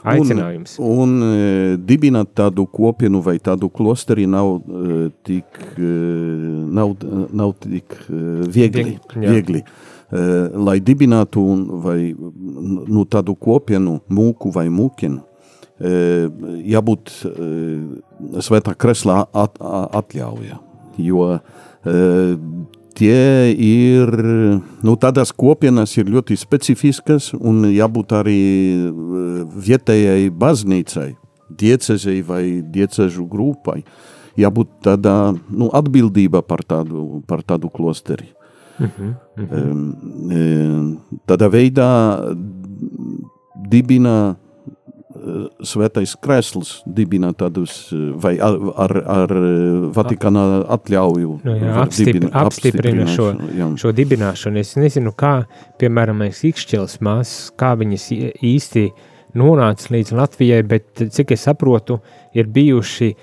[0.08, 0.78] aicinājums.
[0.80, 5.90] Un, un e, dibināt tādu kopienu vai tādu klosteri nav e, tik, e,
[6.80, 6.94] nav,
[7.36, 8.86] nav tik e, viegli.
[8.94, 9.34] Vieg- jā.
[9.34, 9.60] viegli.
[9.60, 10.22] E,
[10.56, 11.44] lai dibinātu
[11.84, 15.20] vai nu, tādu kopienu, mūku vai mūkienu,
[15.76, 15.92] e,
[16.72, 17.36] jābūt e,
[18.40, 19.60] svētā kreslā at,
[20.00, 20.62] atļauja.
[21.00, 21.40] Jo e,
[23.00, 23.20] tie
[23.56, 24.10] ir,
[24.84, 28.40] nu, tādas kopienas ir ļoti specifiskas un jābūt arī
[29.68, 31.10] vietējai baznīcai,
[31.50, 33.80] diecezei vai diecežu grupai.
[34.38, 38.30] Jābūt tādā, nu, atbildība par tādu, par tādu klosteri.
[38.80, 39.56] Mhm, mhm.
[39.60, 41.88] Um, e, Tādā veidā
[43.68, 44.36] dibina
[45.66, 47.88] Svētais Kresls, dibina tādus,
[48.20, 49.35] vai ar, ar, ar
[49.96, 50.44] Vatikāna
[50.76, 51.37] atļauju.
[51.44, 53.68] Nu, jā, var apstipri- dibina- apstiprina šo- jā.
[53.81, 54.59] šo dibināšanu.
[54.59, 55.44] Es nezinu, kā,
[55.81, 58.09] piemēram, Ikšķils māsas, kā viņas
[58.42, 58.87] īsti
[59.35, 62.00] nonāca līdz Latvijai, bet cik es saprotu,
[62.35, 63.14] ir bijuši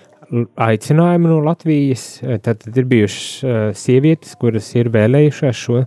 [0.58, 2.20] aicinājumi no Latvijas.
[2.44, 5.84] Tad, tad ir bijušas uh, sievietes, kuras ir vēlējušās šo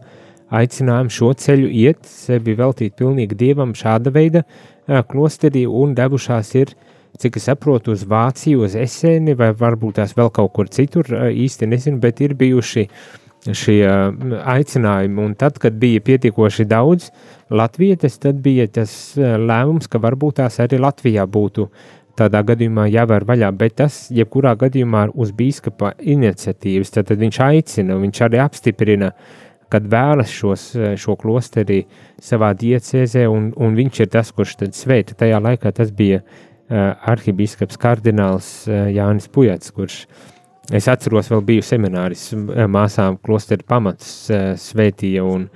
[0.51, 6.75] aicinājumu, šo ceļu iet, sevi veltīt pilnīgi dievam šāda veida uh, klosterī un devušās ir.
[7.21, 11.67] Cik es saprotu, uz Vāciju, uz Eseni, vai varbūt tās vēl kaut kur citur, īsti
[11.69, 12.87] nezinu, bet ir bijuši
[13.57, 13.81] šie
[14.55, 15.25] aicinājumi.
[15.25, 17.11] Un tad, kad bija pietiekoši daudz
[17.51, 21.69] latviešu, tad bija tas lēmums, ka varbūt tās arī Latvijā būtu
[22.21, 23.51] tādā gadījumā jāvēr vaļā.
[23.57, 29.15] Bet tas, jebkurā gadījumā, ir uz biskupa iniciatīvas, tad, viņš aicina, viņš arī apstiprina.
[29.71, 31.85] Kad vēlas šos, eh, šo klosteri
[32.23, 35.17] savā diecēzē, un, un viņš ir tas, kurš tad sveita.
[35.19, 40.05] Tajā laikā tas bija uh, arhibīskaps kardināls uh, Jānis Pujats, kurš
[40.71, 42.29] Es atceros, vēl biju semināris
[42.71, 45.49] māsām klosteri pamatus uh, svētīja, un,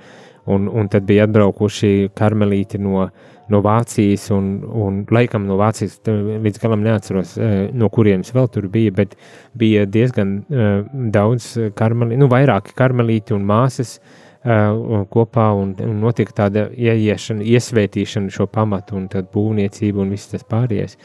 [0.51, 3.05] un, un tad bija atbraukuši karmelīti no,
[3.53, 8.67] no Vācijas, un, un laikam no Vācijas līdz galam neatceros, uh, no kurienes vēl tur
[8.73, 9.15] bija, bet
[9.57, 16.33] bija diezgan uh, daudz karmelīti, nu vairāki karmelīti un māsas uh, kopā, un, un notika
[16.43, 20.97] tāda ieiešana, iesvētīšana šo pamatu, un tad būvniecība un viss tas pārējais.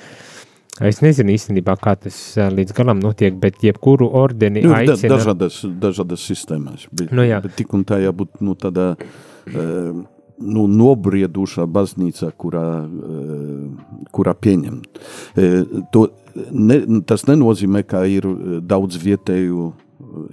[0.80, 5.10] Es nezinu īstenībā, kā tas līdz galam notiek, bet jebkuru ordeni Nu, aicina.
[5.12, 6.86] dažādas, dažādas sistēmas.
[6.88, 7.42] Bet, Nu, jā.
[7.44, 9.98] bet tik un tā jābūt nu, tādā uh,
[10.40, 14.80] nu, nobriedušā baznīcā, kurā, uh, kurā pieņem.
[14.80, 16.06] Uh, to,
[16.50, 19.70] ne, tas nenozīmē, ka ir eh, daudz vietēju,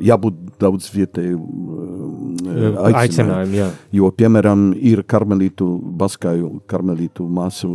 [0.02, 3.58] jābūt daudz vietēju uh, aicinājumu.
[3.60, 3.68] Jā.
[4.00, 5.68] Jo, piemēram, ir karmelītu,
[6.00, 7.74] baskāju karmelītu māsu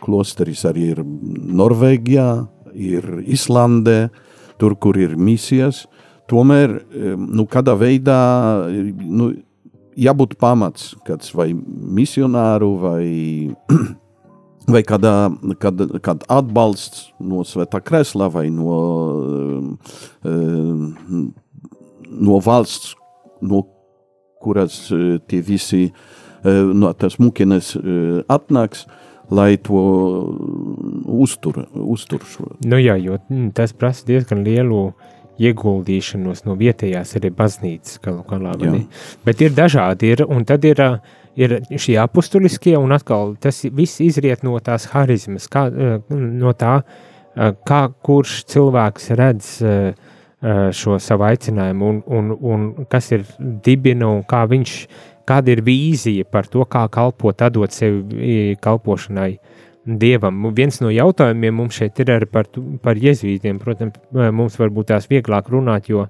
[0.00, 2.28] klosteris arī ir Norvēģijā,
[2.74, 4.00] ir Islandē,
[4.60, 5.84] tur, kur ir misijas.
[6.30, 6.76] Tomēr,
[7.18, 8.20] nu, kādā veidā,
[8.70, 9.30] e,
[10.00, 13.54] nu, jābūt pamats, kāds vai misionāru vai
[14.72, 18.78] vai kādā, kad, kad atbalsts no Svētā Kreslā vai no,
[20.24, 21.20] uh,
[22.10, 22.94] no valsts,
[23.42, 23.64] no
[24.40, 28.86] kuras uh, tie visi uh, no tas mukines uh, atnāks,
[29.30, 29.80] lai to
[31.06, 32.48] uztur, uztur šo.
[32.66, 34.90] Nu, jā, jo mm, tas prasa diezgan lielu
[35.40, 38.56] ieguldīšanos no vietējās arī baznīcas galu galā.
[39.24, 40.82] Bet ir dažādi, ir, un tad ir,
[41.40, 45.66] ir šie apustuliskie, un atkal tas viss izriet no tās harizmas, kā,
[46.10, 46.80] no tā,
[47.66, 49.52] kā kurš cilvēks redz
[50.76, 54.76] šo savu aicinājumu, un, un, un kas ir dibina, un kā viņš,
[55.28, 59.34] kāda ir vīzija par to, kā kalpot, atdot sevi kalpošanai
[59.84, 60.50] dievam.
[60.56, 62.50] Viens no jautājumiem mums šeit ir arī par,
[62.84, 63.58] par jēzuītiem.
[63.62, 66.06] Protams, mums varbūt tās vieglāk runāt, jo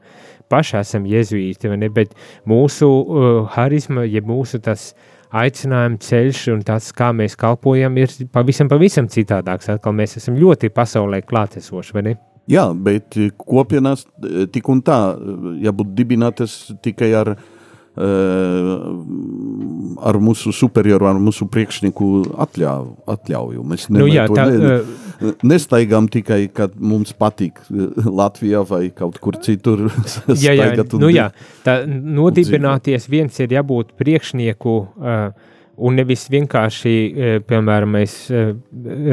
[0.50, 2.16] paši esam jēzuīti, bet
[2.48, 4.90] mūsu uh, harizma, ja mūsu tas
[5.30, 9.70] aicinājuma ceļš un tas, kā mēs kalpojam, ir pavisam, pavisam citādāks.
[9.70, 12.16] Atkal mēs esam ļoti pasaulē klātesoši, vai ne?
[12.50, 17.58] Jā, bet kopienās eh, tik un tā, eh, ja būtu dibinātas tikai ar, eh,
[20.00, 22.10] ar mūsu superioru, ar mūsu priekšnieku
[22.46, 22.94] atļauju.
[23.10, 23.64] atļauju.
[23.66, 29.18] Mēs Nu, jā, tā, ne, uh, nestaigām tikai, kad mums patīk eh, Latvijā vai kaut
[29.22, 29.88] kur citur
[30.46, 31.30] jā, jā, nu, jā,
[31.66, 35.49] tā nodibināties viens ir jābūt priekšnieku uh,
[35.80, 38.52] un nevis vienkārši, uh, piemēram, mēs uh,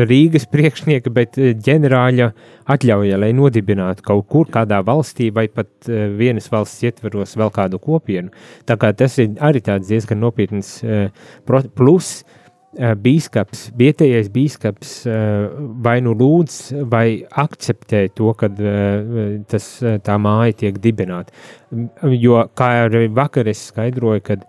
[0.09, 2.29] Rīgas priekšnieka, bet uh, ģenerāļa
[2.73, 8.33] atļauja, lai nodibinātu kaut kur kādā valstī vai pat vienas valsts ietveros vēl kādu kopienu.
[8.67, 10.81] Tā kā tas ir arī tāds diezgan nopietns
[11.47, 12.17] plus.
[12.77, 16.57] Uh, Bīskaps, vietējais bīskaps uh, vai nu lūdz,
[16.89, 19.67] vai akceptē to, ka uh, tas,
[20.05, 21.33] tā māja tiek dibināta.
[22.13, 24.45] Jo, kā arī vakar es skaidroju, kad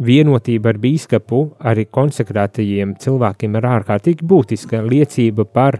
[0.00, 5.76] vienotība ar bīskapu arī konsekrētajiem cilvēkiem ir ārkārtīgi būtiska liecība par,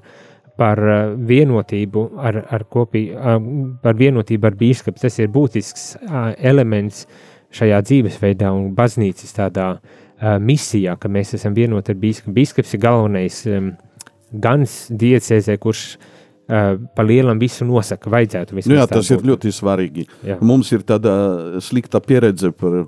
[0.60, 0.82] par
[1.30, 3.06] vienotību ar, ar, kopī,
[3.80, 5.00] par vienotību ar bīskapu.
[5.00, 5.94] Tas ir būtisks
[6.36, 7.06] elements
[7.56, 9.96] šajā dzīvesveidā un baznīcas tādā uh,
[10.42, 12.34] misijā, ka mēs esam vienoti ar bīskapu.
[12.34, 13.72] Bīskaps ir galvenais um,
[14.32, 19.30] gans diecēzē, kurš uh, pa lielam visu nosaka, vajadzētu vismaz Nu, jā, tas ir būt.
[19.30, 20.08] ļoti svarīgi.
[20.26, 20.40] Jā.
[20.42, 21.14] Mums ir tāda
[21.64, 22.80] slikta pieredze par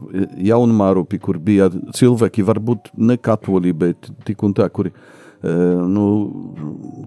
[0.50, 6.06] jaunmārupi, kur bija cilvēki, varbūt ne katoļi, bet tik un tā, kuri eh, nu,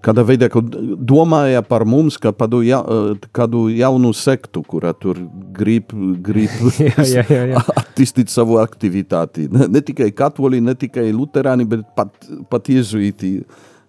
[0.02, 0.72] kādā veidā kaut
[1.06, 5.20] domāja par mums, kā par ja, eh, kādu jaunu sektu, kurā tur
[5.54, 7.62] grib, grib Jā, jā, jā, jā.
[7.78, 9.46] attīstīt savu aktivitāti.
[9.54, 12.16] Ne, ne tikai katoļi, ne tikai luterāni, bet pat,
[12.50, 13.36] pat jezuīti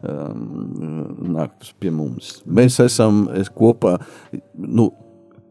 [0.04, 2.42] um, nāk pie mums.
[2.44, 3.96] Mēs esam es kopā,
[4.54, 4.90] nu,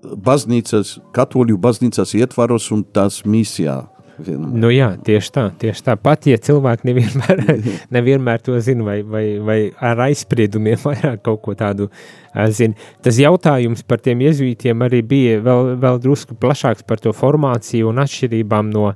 [0.03, 3.81] baznīcas, katoļu baznīcas ietvaros un tās misijā.
[4.25, 4.55] Vienmēr.
[4.63, 5.95] Nu jā, tieši tā, tieši tā.
[5.99, 7.41] Pat ja cilvēki nevienmēr,
[7.95, 12.77] nevienmēr to zina, vai, vai, vai ar aizspriedumiem vairāk kaut ko tādu ā, zina.
[13.05, 18.01] Tas jautājums par tiem jēzuītiem arī bija vēl, vēl drusku plašāks par to formāciju un
[18.03, 18.89] atšķirībām no,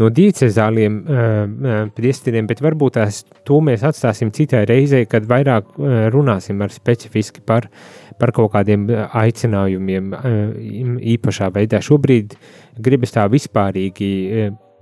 [0.00, 5.94] no diecezāliem uh, priestiriem, bet varbūt tās to mēs atstāsim citai reizei, kad vairāk uh,
[6.14, 7.68] runāsim ar specifiski par,
[8.20, 10.28] par kaut kādiem aicinājumiem uh,
[11.14, 11.82] īpašā veidā.
[11.84, 12.36] Šobrīd
[12.82, 14.12] gribas tā vispārīgi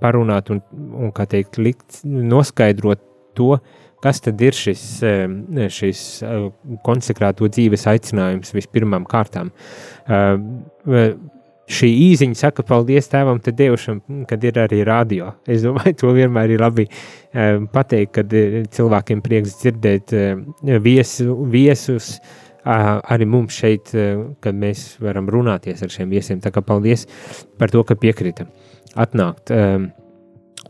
[0.03, 0.59] parunāt un,
[0.99, 3.01] un kā teikt, likt, noskaidrot
[3.37, 3.55] to,
[4.03, 6.47] kas tad ir šis, eh, šis eh,
[6.85, 9.53] konsekrēto dzīves aicinājums vispirmām kārtām.
[10.07, 11.13] Eh,
[11.73, 15.29] Šī īziņa saka, paldies tēvam, te devušam, kad ir arī radio.
[15.47, 16.83] Es domāju, to vienmēr ir labi
[17.71, 18.35] pateikt, kad
[18.75, 20.11] cilvēkiem prieks dzirdēt
[20.83, 22.17] viesu, viesus,
[22.67, 23.95] arī mums šeit,
[24.43, 26.43] kad mēs varam runāties ar šiem viesiem.
[26.43, 27.07] Tā kā paldies
[27.57, 28.49] par to, ka piekrita
[28.99, 29.51] atnākt.
[29.53, 29.87] Um,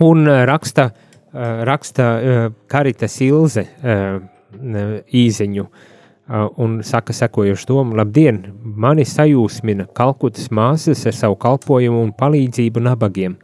[0.03, 0.89] un uh, raksta,
[1.34, 4.21] uh, raksta uh, Karitas Ilze uh,
[5.24, 12.13] īziņu uh, un saka sekojuši domu, labdien, mani sajūsmina Kalkutas māsas ar savu kalpojumu un
[12.17, 13.38] palīdzību nabagiem.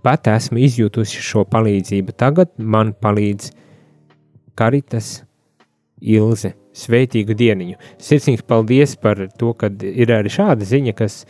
[0.00, 3.50] Pat esmu izjutusi šo palīdzību, tagad man palīdz
[4.56, 5.20] Karitas
[6.00, 6.54] Ilze.
[6.80, 7.74] Sveitīgu dieniņu.
[8.00, 11.24] Sirsnīgs paldies par to, ka ir arī šāda ziņa, kas,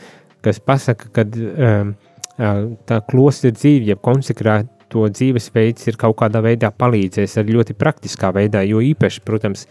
[0.45, 1.95] kas pasaka, ka um,
[2.41, 8.65] tā klostra dzīve, ja konsekrēto dzīvesveids ir kaut kādā veidā palīdzējis arī ļoti praktiskā veidā,
[8.67, 9.67] jo īpaši, protams,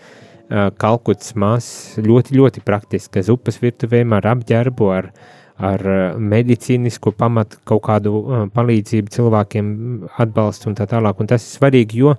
[0.50, 5.12] Kalkutas māsas ļoti, ļoti praktiski, uz upes virtuvēm ar apģērbu, ar,
[5.62, 8.16] ar ā, medicīnisku pamatu kaut kādu
[8.56, 9.70] palīdzību cilvēkiem
[10.26, 12.16] atbalstu un tā tālāk, un tas ir svarīgi, jo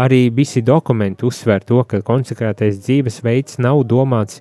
[0.00, 4.40] arī visi dokumenti uzsver to, ka konsekrētais dzīvesveids nav domāts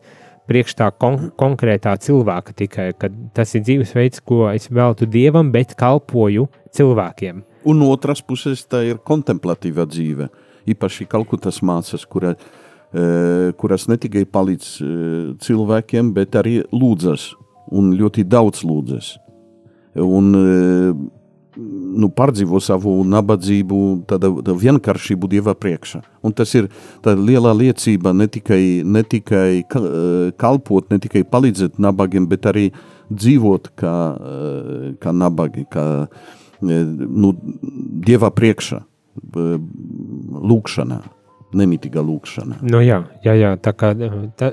[0.49, 5.75] priekš tā kon konkrētā cilvēka tikai, ka tas ir dzīvesveids, ko es veltu dievam, bet
[5.79, 7.43] kalpoju cilvēkiem.
[7.69, 10.27] Un otras puses tā ir kontemplatīva dzīve.
[10.67, 12.35] Īpaši Kalkutas mācas, kura,
[12.93, 17.33] eh, kuras ne tikai palīdz eh, cilvēkiem, bet arī lūdzas.
[17.71, 19.15] Un ļoti daudz lūdzas.
[19.95, 20.93] Un eh,
[21.57, 23.79] nu, pārdzīvo savu nabadzību,
[24.09, 26.01] tāda, tāda vienkāršību Dieva priekšā.
[26.23, 26.69] Un tas ir
[27.05, 32.71] liela liecība ne tikai, ne tikai ka- eh, kalpot, ne tikai palīdzēt nabagiem, bet arī
[33.13, 36.07] dzīvot kā, eh, kā nabagi, kā eh,
[36.63, 37.33] nu,
[38.03, 38.81] Dieva priekšā,
[39.33, 40.99] lūkšanā,
[41.53, 42.61] nemitīga lūkšanā.
[42.65, 43.93] Nu, jā, jā, jā tā, kā,
[44.39, 44.51] tā,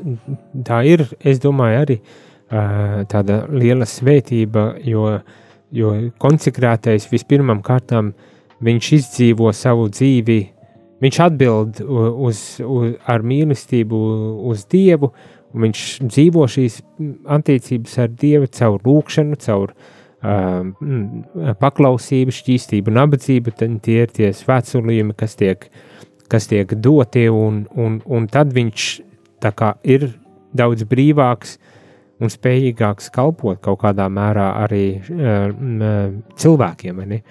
[0.67, 1.97] tā ir, es domāju, arī
[2.51, 5.21] ā, tāda liela svētība, jo,
[5.73, 5.93] jo
[6.23, 8.15] konsekrētais vispirmām kārtām
[8.65, 10.41] viņš izdzīvo savu dzīvi
[11.01, 14.01] viņš atbild uz, uz, ar mīlestību
[14.51, 15.13] uz Dievu,
[15.55, 16.81] un viņš dzīvo šīs
[17.39, 23.57] attiecības ar Dievu caur lūkšanu, caur uh, paklausību, šķīstību, nabadzību.
[23.85, 25.67] Tie ir tie svētsolījumi, kas tiek,
[26.31, 28.91] kas tiek doti, un, un, un tad viņš
[29.89, 30.11] ir
[30.57, 31.57] daudz brīvāks
[32.21, 37.01] un spējīgāks kalpot kaut kādā mērā arī uh, cilvēkiem.
[37.11, 37.23] Ne?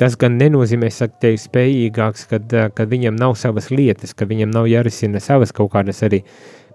[0.00, 4.50] Tas gan nenozīmē, ka te ir spējīgāks, kad, kad viņam nav savas lietas, ka viņam
[4.54, 6.22] nav jārisina savas kaut kādas arī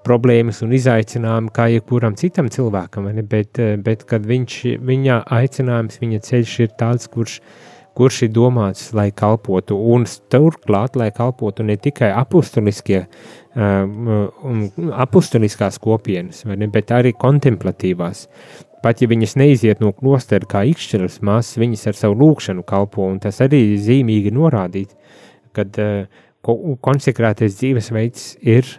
[0.07, 6.53] problēmas un izaicinājumi, kā jebkuram citam cilvēkam, bet, bet kad viņš, viņa aicinājums, viņa ceļš
[6.63, 7.41] ir tāds, kurš,
[7.97, 13.05] kurš ir domāts, lai kalpotu, un turklāt, lai kalpotu ne tikai apustuliskie,
[13.57, 14.67] um,
[15.05, 18.27] apustuliskās kopienas, ne, bet arī kontemplatīvās.
[18.83, 23.17] Pat ja viņas neiziet no klostera kā ikšķiras māsas, viņas ar savu lūkšanu kalpo, un
[23.23, 24.93] tas arī zīmīgi norādīt,
[25.57, 26.05] kad uh,
[26.43, 28.77] konsekrētais dzīvesveids ir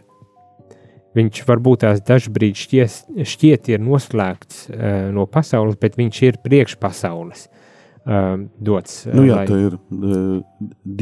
[1.16, 2.95] Viņš varbūt tās dažbrīd šķies,
[3.27, 7.58] šķiet ir noslēgts uh, no pasaules, bet viņš ir priekšpasaules uh,
[8.59, 9.03] dots.
[9.07, 9.47] Uh, nu jā, lai...
[9.49, 10.39] tā ir uh,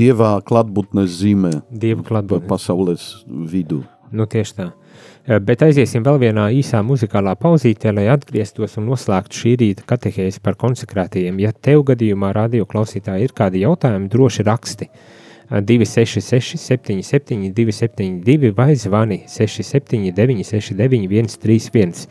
[0.01, 1.53] dievā klātbūtnes zīmē.
[1.71, 2.49] Dieva klātbūtnes.
[2.51, 3.83] Pasaules vidū.
[4.15, 4.71] Nu tieši tā.
[4.71, 10.43] Uh, bet aiziesim vēl vienā īsā muzikālā pauzītē, lai atgrieztos un noslēgtu šī rīta katehēzi
[10.45, 11.43] par konsekrētajiem.
[11.45, 14.91] Ja tev gadījumā radio klausītāji ir kādi jautājumi, droši raksti.
[14.91, 15.15] Uh,
[15.51, 22.09] 266, 77, 272 vai zvani 679, 69, 131.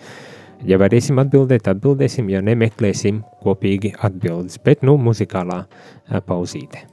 [0.63, 5.65] Ja varēsim atbildēt, atbildēsim, ja nemeklēsim kopīgi atbildes, bet nu muzikālā
[6.29, 6.85] pauzīte.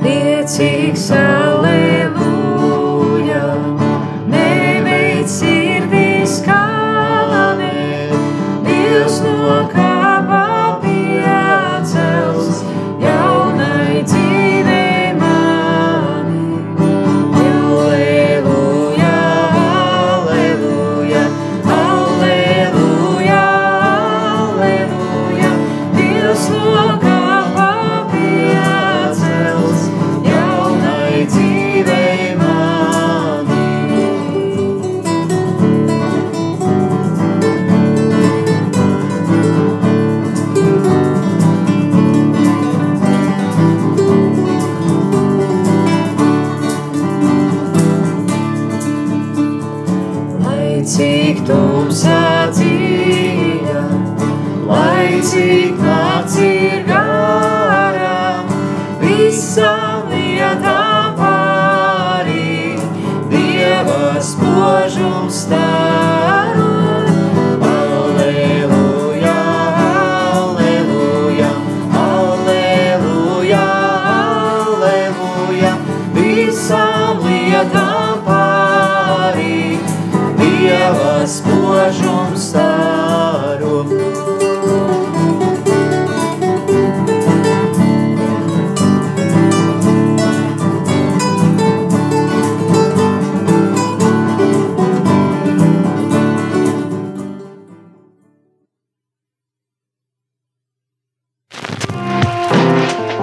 [0.00, 1.10] Priecīgs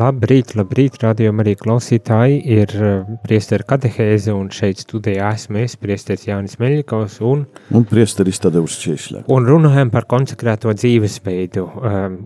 [0.00, 6.24] Labrīt, labrīt, rādījumā arī klausītāji ir eh, priesteru katehēze un šeit studijā esmu es, priesteris
[6.24, 7.42] Jānis Meļikovs un...
[7.76, 9.28] Un priesteris Tadevs Češļāk.
[9.34, 11.66] Un runājam par konsekrēto dzīvespeidu.
[11.66, 12.16] Um,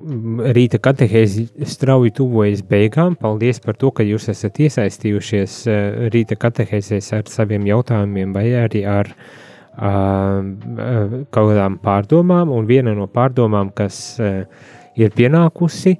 [0.54, 3.18] rīta katehēzi strauji tuvojas beigām.
[3.18, 8.84] Paldies par to, ka jūs esat iesaistījušies uh, rīta katehēzēs ar saviem jautājumiem vai arī
[8.86, 9.32] ar uh,
[9.74, 15.98] kaut kādām pārdomām, un viena no pārdomām, kas ir pienākusi,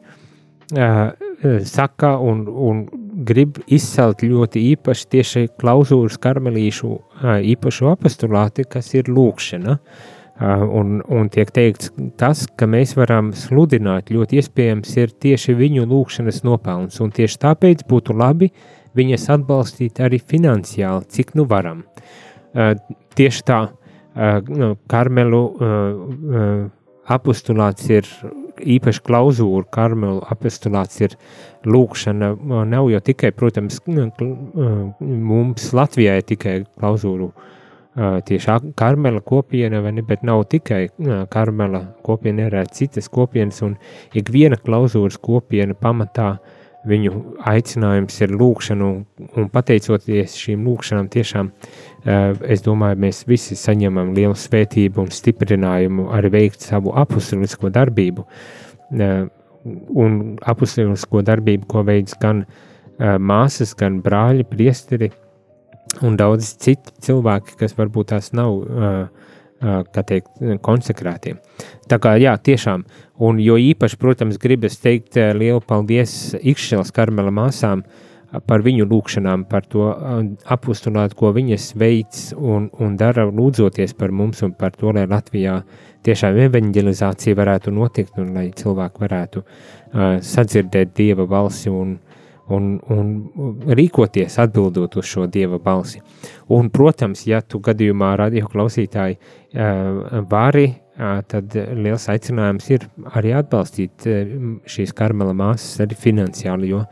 [0.70, 2.84] saka un, un
[3.26, 6.90] grib izcelt ļoti īpaši tieši klauzūras karmelīšu
[7.54, 9.78] īpašu apostulāti, kas ir lūkšana.
[10.74, 16.42] Un, un tiek teikts, tas, ka mēs varam sludināt, ļoti iespējams ir tieši viņu lūkšanas
[16.42, 18.50] nopelns, un tieši tāpēc būtu labi
[18.98, 21.84] viņas atbalstīt arī finansiāli, cik nu varam.
[23.14, 23.60] Tieši tā,
[24.50, 25.44] nu, Karmelu
[27.14, 28.10] apostulāts ir
[28.60, 31.16] īpaši klauzūra, Karmelu apostulāts ir
[31.66, 32.34] lūkšana.
[32.70, 33.80] Nav jau tikai, protams,
[35.00, 42.48] mums Latvijai tikai klauzūru uh, tieši karmela kopiena, ne, bet nav tikai uh, karmela kopiena,
[42.48, 43.76] ir arī citas kopienas, un
[44.14, 46.36] ikviena klauzūras kopiena pamatā
[46.88, 47.12] viņu
[47.48, 54.36] aicinājums ir lūkšana, un, pateicoties šīm lūkšanām, tiešām uh, es domāju, mēs visi saņemam lielu
[54.38, 58.26] svētību un stiprinājumu arī veikt savu apustulisko darbību.
[58.94, 59.26] Uh,
[59.96, 65.10] un apustulisko darbību, ko veids gan uh, māsas, gan brāļi, priesteri
[66.04, 70.32] un daudz citi cilvēki, kas varbūt tās nav, uh, kā teikt,
[70.64, 71.36] konsekrēti.
[71.88, 72.84] Tā kā, jā, tiešām,
[73.24, 78.02] un jo īpaši, protams, gribas teikt uh, lielu paldies Ikšķelas karmela māsām uh,
[78.46, 84.12] par viņu lūgšanām, par to uh, apustulāt, ko viņas veids un, un dara lūdzoties par
[84.12, 85.60] mums un par to, lai Latvijā
[86.04, 91.98] tiešām evanģelizācija varētu notikt un lai cilvēki varētu uh, sadzirdēt Dieva balsi un,
[92.52, 93.12] un, un
[93.76, 96.02] rīkoties atbildot uz šo Dieva balsi.
[96.52, 103.34] Un, protams, ja tu gadījumā radio klausītāji uh, vari, uh, tad liels aicinājums ir arī
[103.38, 104.36] atbalstīt uh,
[104.68, 106.84] šīs karmela māsas arī finansiāli, jo,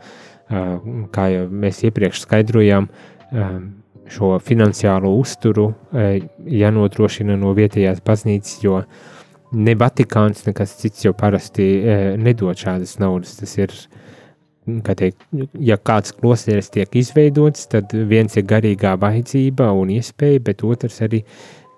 [1.15, 2.89] kā jau mēs iepriekš skaidrojām,
[4.11, 5.69] šo finansiālo uzturu
[6.59, 8.81] jānodrošina no vietējās baznīcas, jo
[9.55, 11.65] ne Vatikāns, nekas cits jau parasti
[12.21, 13.37] nedod šādas naudas.
[13.39, 14.02] Tas ir uh,
[14.85, 15.25] kā teikt,
[15.59, 21.23] ja kāds klosteris tiek izveidots, tad viens ir garīgā vajadzība un iespēja, bet otrs arī,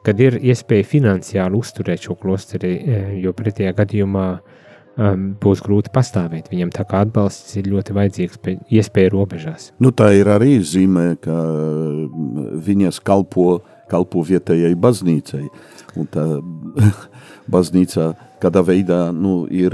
[0.06, 2.76] kad ir iespēja finansiāli uzturēt šo klosteri,
[3.24, 6.52] jo pretējā gadījumā um, būs grūti pastāvēt.
[6.54, 9.72] Viņam tā kā atbalsts ir ļoti vajadzīgs, bet iespēja robežās.
[9.82, 11.40] Nu, tā ir arī zīmē, ka
[12.70, 15.46] viņas kalpo, kalpo vietējai baznīcai.
[15.96, 16.26] Un tā
[17.54, 18.14] baznīca
[18.44, 19.74] kādā veidā nu, ir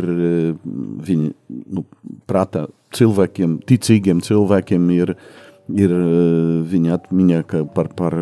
[1.08, 1.32] viņa
[1.76, 1.86] nu,
[2.30, 2.68] prātā
[2.98, 5.14] cilvēkiem, ticīgiem cilvēkiem ir,
[5.72, 5.96] ir
[6.72, 7.42] viņa atmiņā
[7.76, 8.18] par, par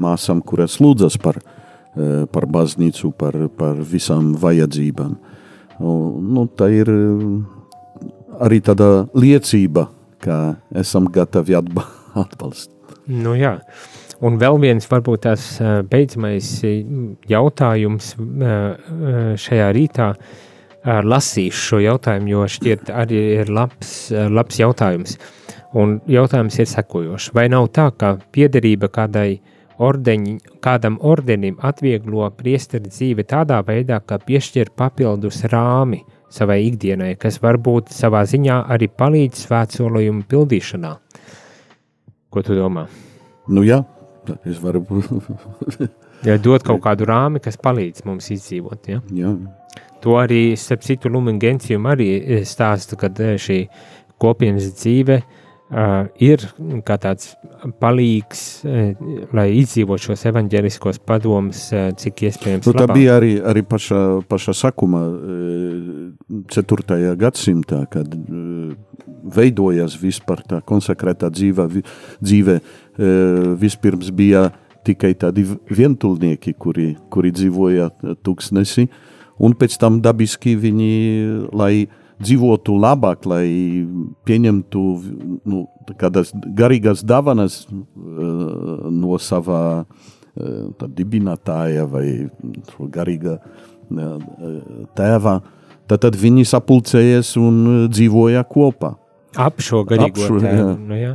[0.00, 1.40] māsām, kuras lūdzas par,
[2.32, 5.18] par baznīcu, par, par visām vajadzībām.
[5.80, 6.90] Nu, tā ir
[8.42, 9.88] arī tāda liecība,
[10.24, 11.58] ka esam gatavi
[12.24, 12.72] atbalstīt.
[13.10, 13.58] Nu, jā.
[14.24, 15.44] Un vēl viens, varbūt tās
[15.90, 16.48] beidzamais
[17.28, 18.14] jautājums
[19.44, 20.08] šajā rītā.
[20.84, 25.16] Lasīšu šo jautājumu, jo šķiet arī ir labs, labs jautājums.
[25.74, 27.32] Un jautājums ir sekojošs.
[27.34, 29.40] Vai nav tā, ka piederība kādai
[29.82, 36.04] ordeņi, kādam ordenim atvieglo priesteri dzīvi tādā veidā, ka piešķir papildus rāmi
[36.34, 40.94] savai ikdienai, kas varbūt savā ziņā arī palīdz svētsolījumu pildīšanā?
[42.30, 42.86] Ko tu domā?
[43.48, 43.82] Nu jā,
[44.44, 44.84] es varu.
[46.28, 48.90] ja dot kaut kādu rāmi, kas palīdz mums izdzīvot.
[48.90, 49.02] Ja?
[49.14, 49.34] jā.
[50.04, 53.08] To arī, starp citu, Lumen Gentium arī stāsta, ka
[53.40, 53.62] šī
[54.20, 55.20] kopienas dzīve
[55.74, 56.44] uh, ir
[56.86, 57.34] kā tāds
[57.82, 58.90] palīgs, uh,
[59.34, 62.68] lai izdzīvot šos evaņģēliskos padomus, uh, cik iespējams.
[62.68, 62.98] Nu, tā labāk.
[62.98, 64.00] bija arī, arī paša,
[64.30, 65.04] paša sakuma
[66.54, 67.14] 4.
[67.20, 68.12] gadsimtā, kad
[69.34, 71.66] veidojas vispār tā konsekrētā dzīve,
[72.20, 72.58] dzīve
[73.60, 74.50] vispirms bija
[74.84, 77.88] tikai tādi vientulnieki, kuri, kuri dzīvoja
[78.24, 78.84] tūkstnesi,
[79.38, 80.94] un pēc tam dabiski viņi,
[81.52, 81.86] lai
[82.22, 83.46] dzīvotu labāk, lai
[84.26, 84.82] pieņemtu
[85.50, 85.64] nu,
[85.98, 92.06] kādas garīgas dāvanas uh, no savā uh, dibinātāja vai
[92.94, 94.16] garīga uh,
[94.96, 95.40] tēva,
[95.88, 98.94] tad, tad viņi sapulcējas un dzīvoja kopā.
[99.34, 100.66] Ap šo garīgo Ap šo, tēvu.
[100.70, 100.74] Jā.
[100.78, 101.14] Nu, jā.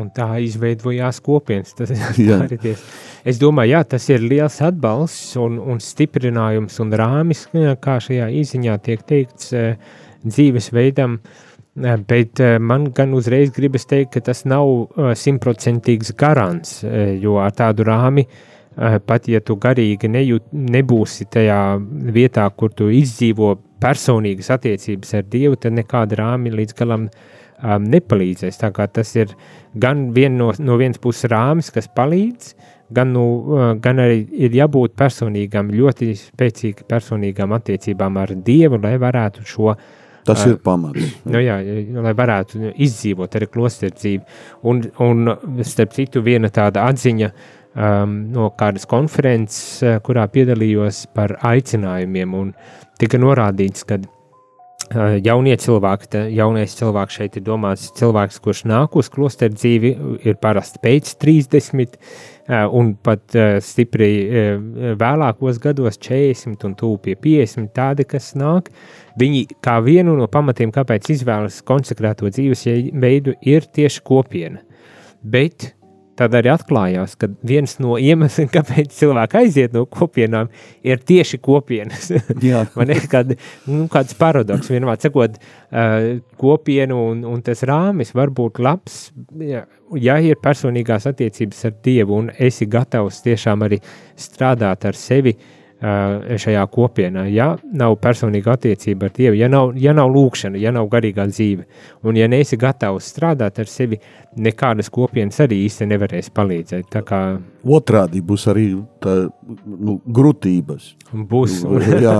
[0.00, 1.74] Un tā izveidojās kopienas.
[1.76, 1.90] Tas,
[3.24, 7.46] es domāju, jā, tas ir liels atbalsts un, un stiprinājums un rāmis,
[7.82, 9.54] kā šajā īsiņā tiek teikts,
[10.24, 11.20] dzīvesveidam.
[11.80, 16.80] Bet man gan uzreiz gribas teikt, ka tas nav simtprocentīgs garants,
[17.22, 18.26] jo ar tādu rāmi,
[19.06, 21.60] pat ja tu garīgi nejūt, nebūsi tajā
[22.14, 28.60] vietā, kur tu izdzīvo personīgas attiecības ar Dievu, tad nekāda rāmi līdz galam um, nepalīdzēs.
[28.60, 29.34] Tas ir
[29.80, 32.54] gan vien no, no vienas puses rāmis, kas palīdz,
[32.94, 33.24] gan, nu,
[33.82, 39.74] gan arī ir jābūt personīgām, ļoti spēcīgām personīgām attiecībām ar Dievu, lai varētu šo
[40.24, 41.14] Tas ir pamats.
[41.24, 41.56] Nu jā,
[42.04, 44.20] lai varētu izdzīvot arī klosteru dzīvi.
[44.68, 45.32] Un, un,
[45.64, 52.52] starp citu, viena tāda atziņa um, no kādas konferences, kurā piedalījos par aicinājumiem, un
[53.00, 54.02] tika norādīts, ka
[55.24, 59.94] jaunie cilvēki, jaunais cilvēks šeit ir domāts cilvēks, kurš nāk uz klosteru dzīvi,
[60.26, 61.98] ir parasti pēc 30,
[62.48, 64.10] un pat stipri
[65.00, 68.70] vēlākos gados 40 un tūp pie 50 tādi, kas nāk,
[69.20, 74.64] viņi kā vienu no pamatiem, kāpēc izvēlas konsekrēto dzīves veidu, ir tieši kopiena.
[75.20, 75.74] Bet
[76.20, 80.50] tad arī atklājās, ka viens no iemesliem, kāpēc cilvēki aiziet no kopienām,
[80.86, 82.10] ir tieši kopienas.
[82.78, 83.36] Man ir kād,
[83.68, 86.10] nu, kāds paradoks, vienmēr sakot, uh,
[86.40, 89.00] kopienu un, un tas rāmis var būt labs,
[89.44, 89.64] ja,
[89.96, 93.80] ja ir personīgās attiecības ar Dievu un esi gatavs tiešām arī
[94.20, 97.24] strādāt ar sevi, uh, šajā kopienā.
[97.32, 101.64] Ja nav personīga attiecība ar Dievu, ja nav, ja nav lūkšana, ja nav garīgā dzīve,
[102.04, 104.00] un ja neesi gatavs strādāt ar sevi,
[104.36, 107.00] nekādas kopienas arī īsti nevarēs palīdzēt.
[107.08, 107.22] Kā
[107.64, 108.66] otrādi būs arī
[109.00, 109.16] tā,
[109.64, 110.92] nu, grūtības.
[111.32, 111.62] Būs.
[112.04, 112.18] Jā.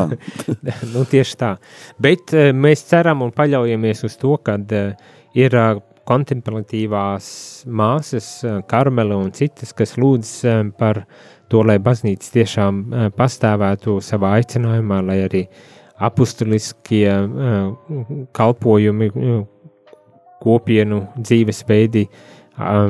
[0.95, 1.55] nu, tieši tā.
[2.01, 4.57] Bet mēs ceram un paļaujamies uz to, ka
[5.37, 5.59] ir
[6.11, 7.27] kontemplatīvās
[7.71, 8.31] māsas,
[8.71, 10.33] Karmela un citas, kas lūdz
[10.81, 11.05] par
[11.51, 15.45] to, lai baznīca tiešām eh, pastāvētu savā aicinājumā, lai arī
[16.01, 17.97] apustuliskie eh,
[18.37, 19.41] kalpojumi, eh,
[20.41, 22.07] kopienu dzīvesveidi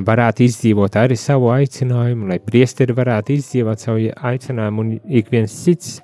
[0.06, 6.00] varētu izdzīvot arī savu aicinājumu, lai priesteri varētu izdzīvot savu aicinājumu, un ik viens cits,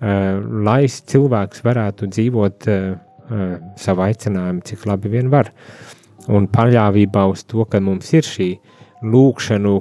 [0.00, 0.82] lai
[1.12, 2.68] cilvēks varētu dzīvot
[3.80, 5.48] savu aicinājumu, cik labi vien var.
[6.28, 8.50] Un paļāvībā uz to, ka mums ir šī
[9.04, 9.76] lūkšanu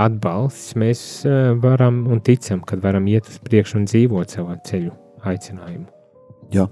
[0.00, 4.94] atbalsts, mēs eh, varam un ticam, ka varam iet uz priekšu un dzīvot savā ceļu
[5.28, 5.86] aicinājumu.
[6.54, 6.66] Jā,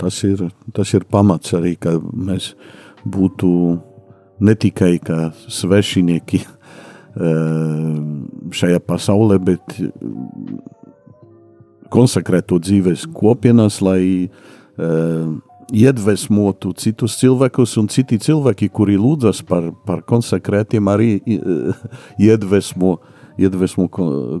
[0.00, 2.54] tas ir, tas ir pamats arī, ka mēs
[3.04, 3.50] būtu
[4.40, 4.94] ne tikai
[5.60, 8.00] svešinieki eh,
[8.60, 9.78] šajā pasaulē, bet
[11.90, 15.30] konsekrēto dzīves kopienas, lai uh,
[15.72, 21.10] iedvesmotu citus cilvēkus, un citi cilvēki, kuri lūdzas par, par konsekrētiem, arī
[22.30, 22.98] iedvesmo,
[23.38, 23.86] iedvesmo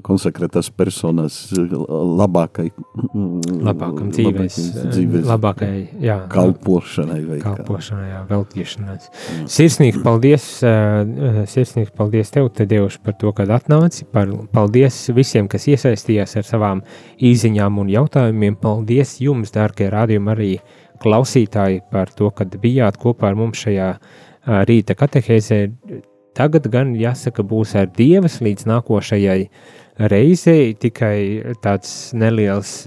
[0.04, 2.68] konsekrētas personas labākai,
[3.14, 4.58] labākam dzīves,
[4.90, 5.70] dzīves labākai,
[6.02, 7.20] jā, kalpošanai.
[7.28, 8.96] Vai kalpošanai, jā, veltīšanai.
[9.50, 10.48] Sirsnīgi paldies,
[11.54, 16.84] sirsnīgi paldies tev, Tadeuši, par to, kad atnāci, par, paldies visiem, kas iesaistījās ar savām
[17.30, 20.52] īziņām un jautājumiem, paldies jums, dārgie rādījumi, arī
[21.00, 23.94] klausītāji, par to, ka bijāt kopā ar mums šajā
[24.68, 25.60] rīta katehēzē.
[26.36, 29.42] Tagad gan jāsaka, būs ar dievas līdz nākošajai
[30.10, 32.86] reizei, tikai tāds neliels,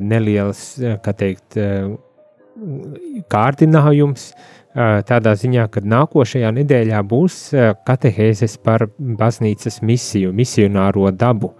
[0.00, 0.64] neliels
[1.04, 1.58] kā teikt,
[3.32, 4.32] kārdinājums.
[4.72, 7.42] Tādā ziņā, ka nākošajā nedēļā būs
[7.84, 11.52] katehēzes par baznīcas misiju, misionāro dabu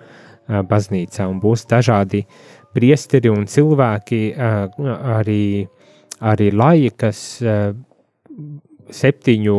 [0.49, 5.45] baznīcā, un būs dažādi uh, priesteri un cilvēki, arī,
[6.33, 7.21] arī laji, kas
[9.03, 9.59] septiņu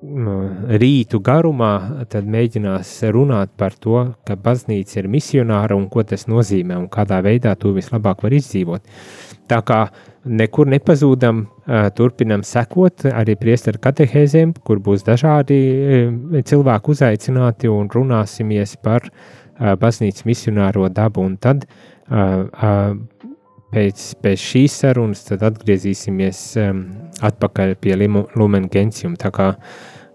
[0.00, 6.86] rītu garumā mēģinās runāt par to, ka baznīca ir misionāra un ko tas nozīmē un
[6.88, 8.82] kādā veidā to vislabāk var izdzīvot.
[9.48, 9.80] Tā kā
[10.24, 11.46] nekur nepazūdam,
[11.96, 15.58] turpinam sekot arī priesteru katehēzēm, kur būs dažādi
[16.44, 19.08] cilvēki uzaicināti un runāsimies par
[19.58, 21.24] baznīcas misionāro dabu.
[21.24, 21.66] Un tad
[23.74, 26.82] pēc, pēc šīs sarunas atgriezīsimies um,
[27.24, 29.16] atpakaļ pie Lumen Gentium.
[29.20, 29.52] Tā kā,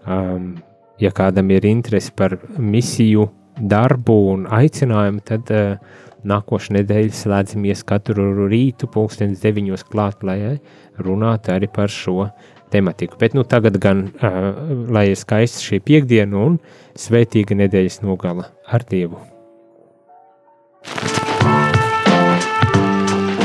[0.06, 0.54] um,
[1.02, 5.76] ja kādam ir interesi par misiju, darbu un aicinājumu, tad uh,
[6.26, 10.58] nākošais nedēļa slēdzamies katru rītu, pulkstenis deviņos klāt, lai
[10.98, 12.30] runātu arī par šo
[12.74, 13.18] tematiku.
[13.20, 14.50] Bet nu, tagad gan, uh,
[14.90, 16.58] lai ir skaists šī piekdiena un
[16.98, 19.22] svētīga nedēļas nogala ar Dievu.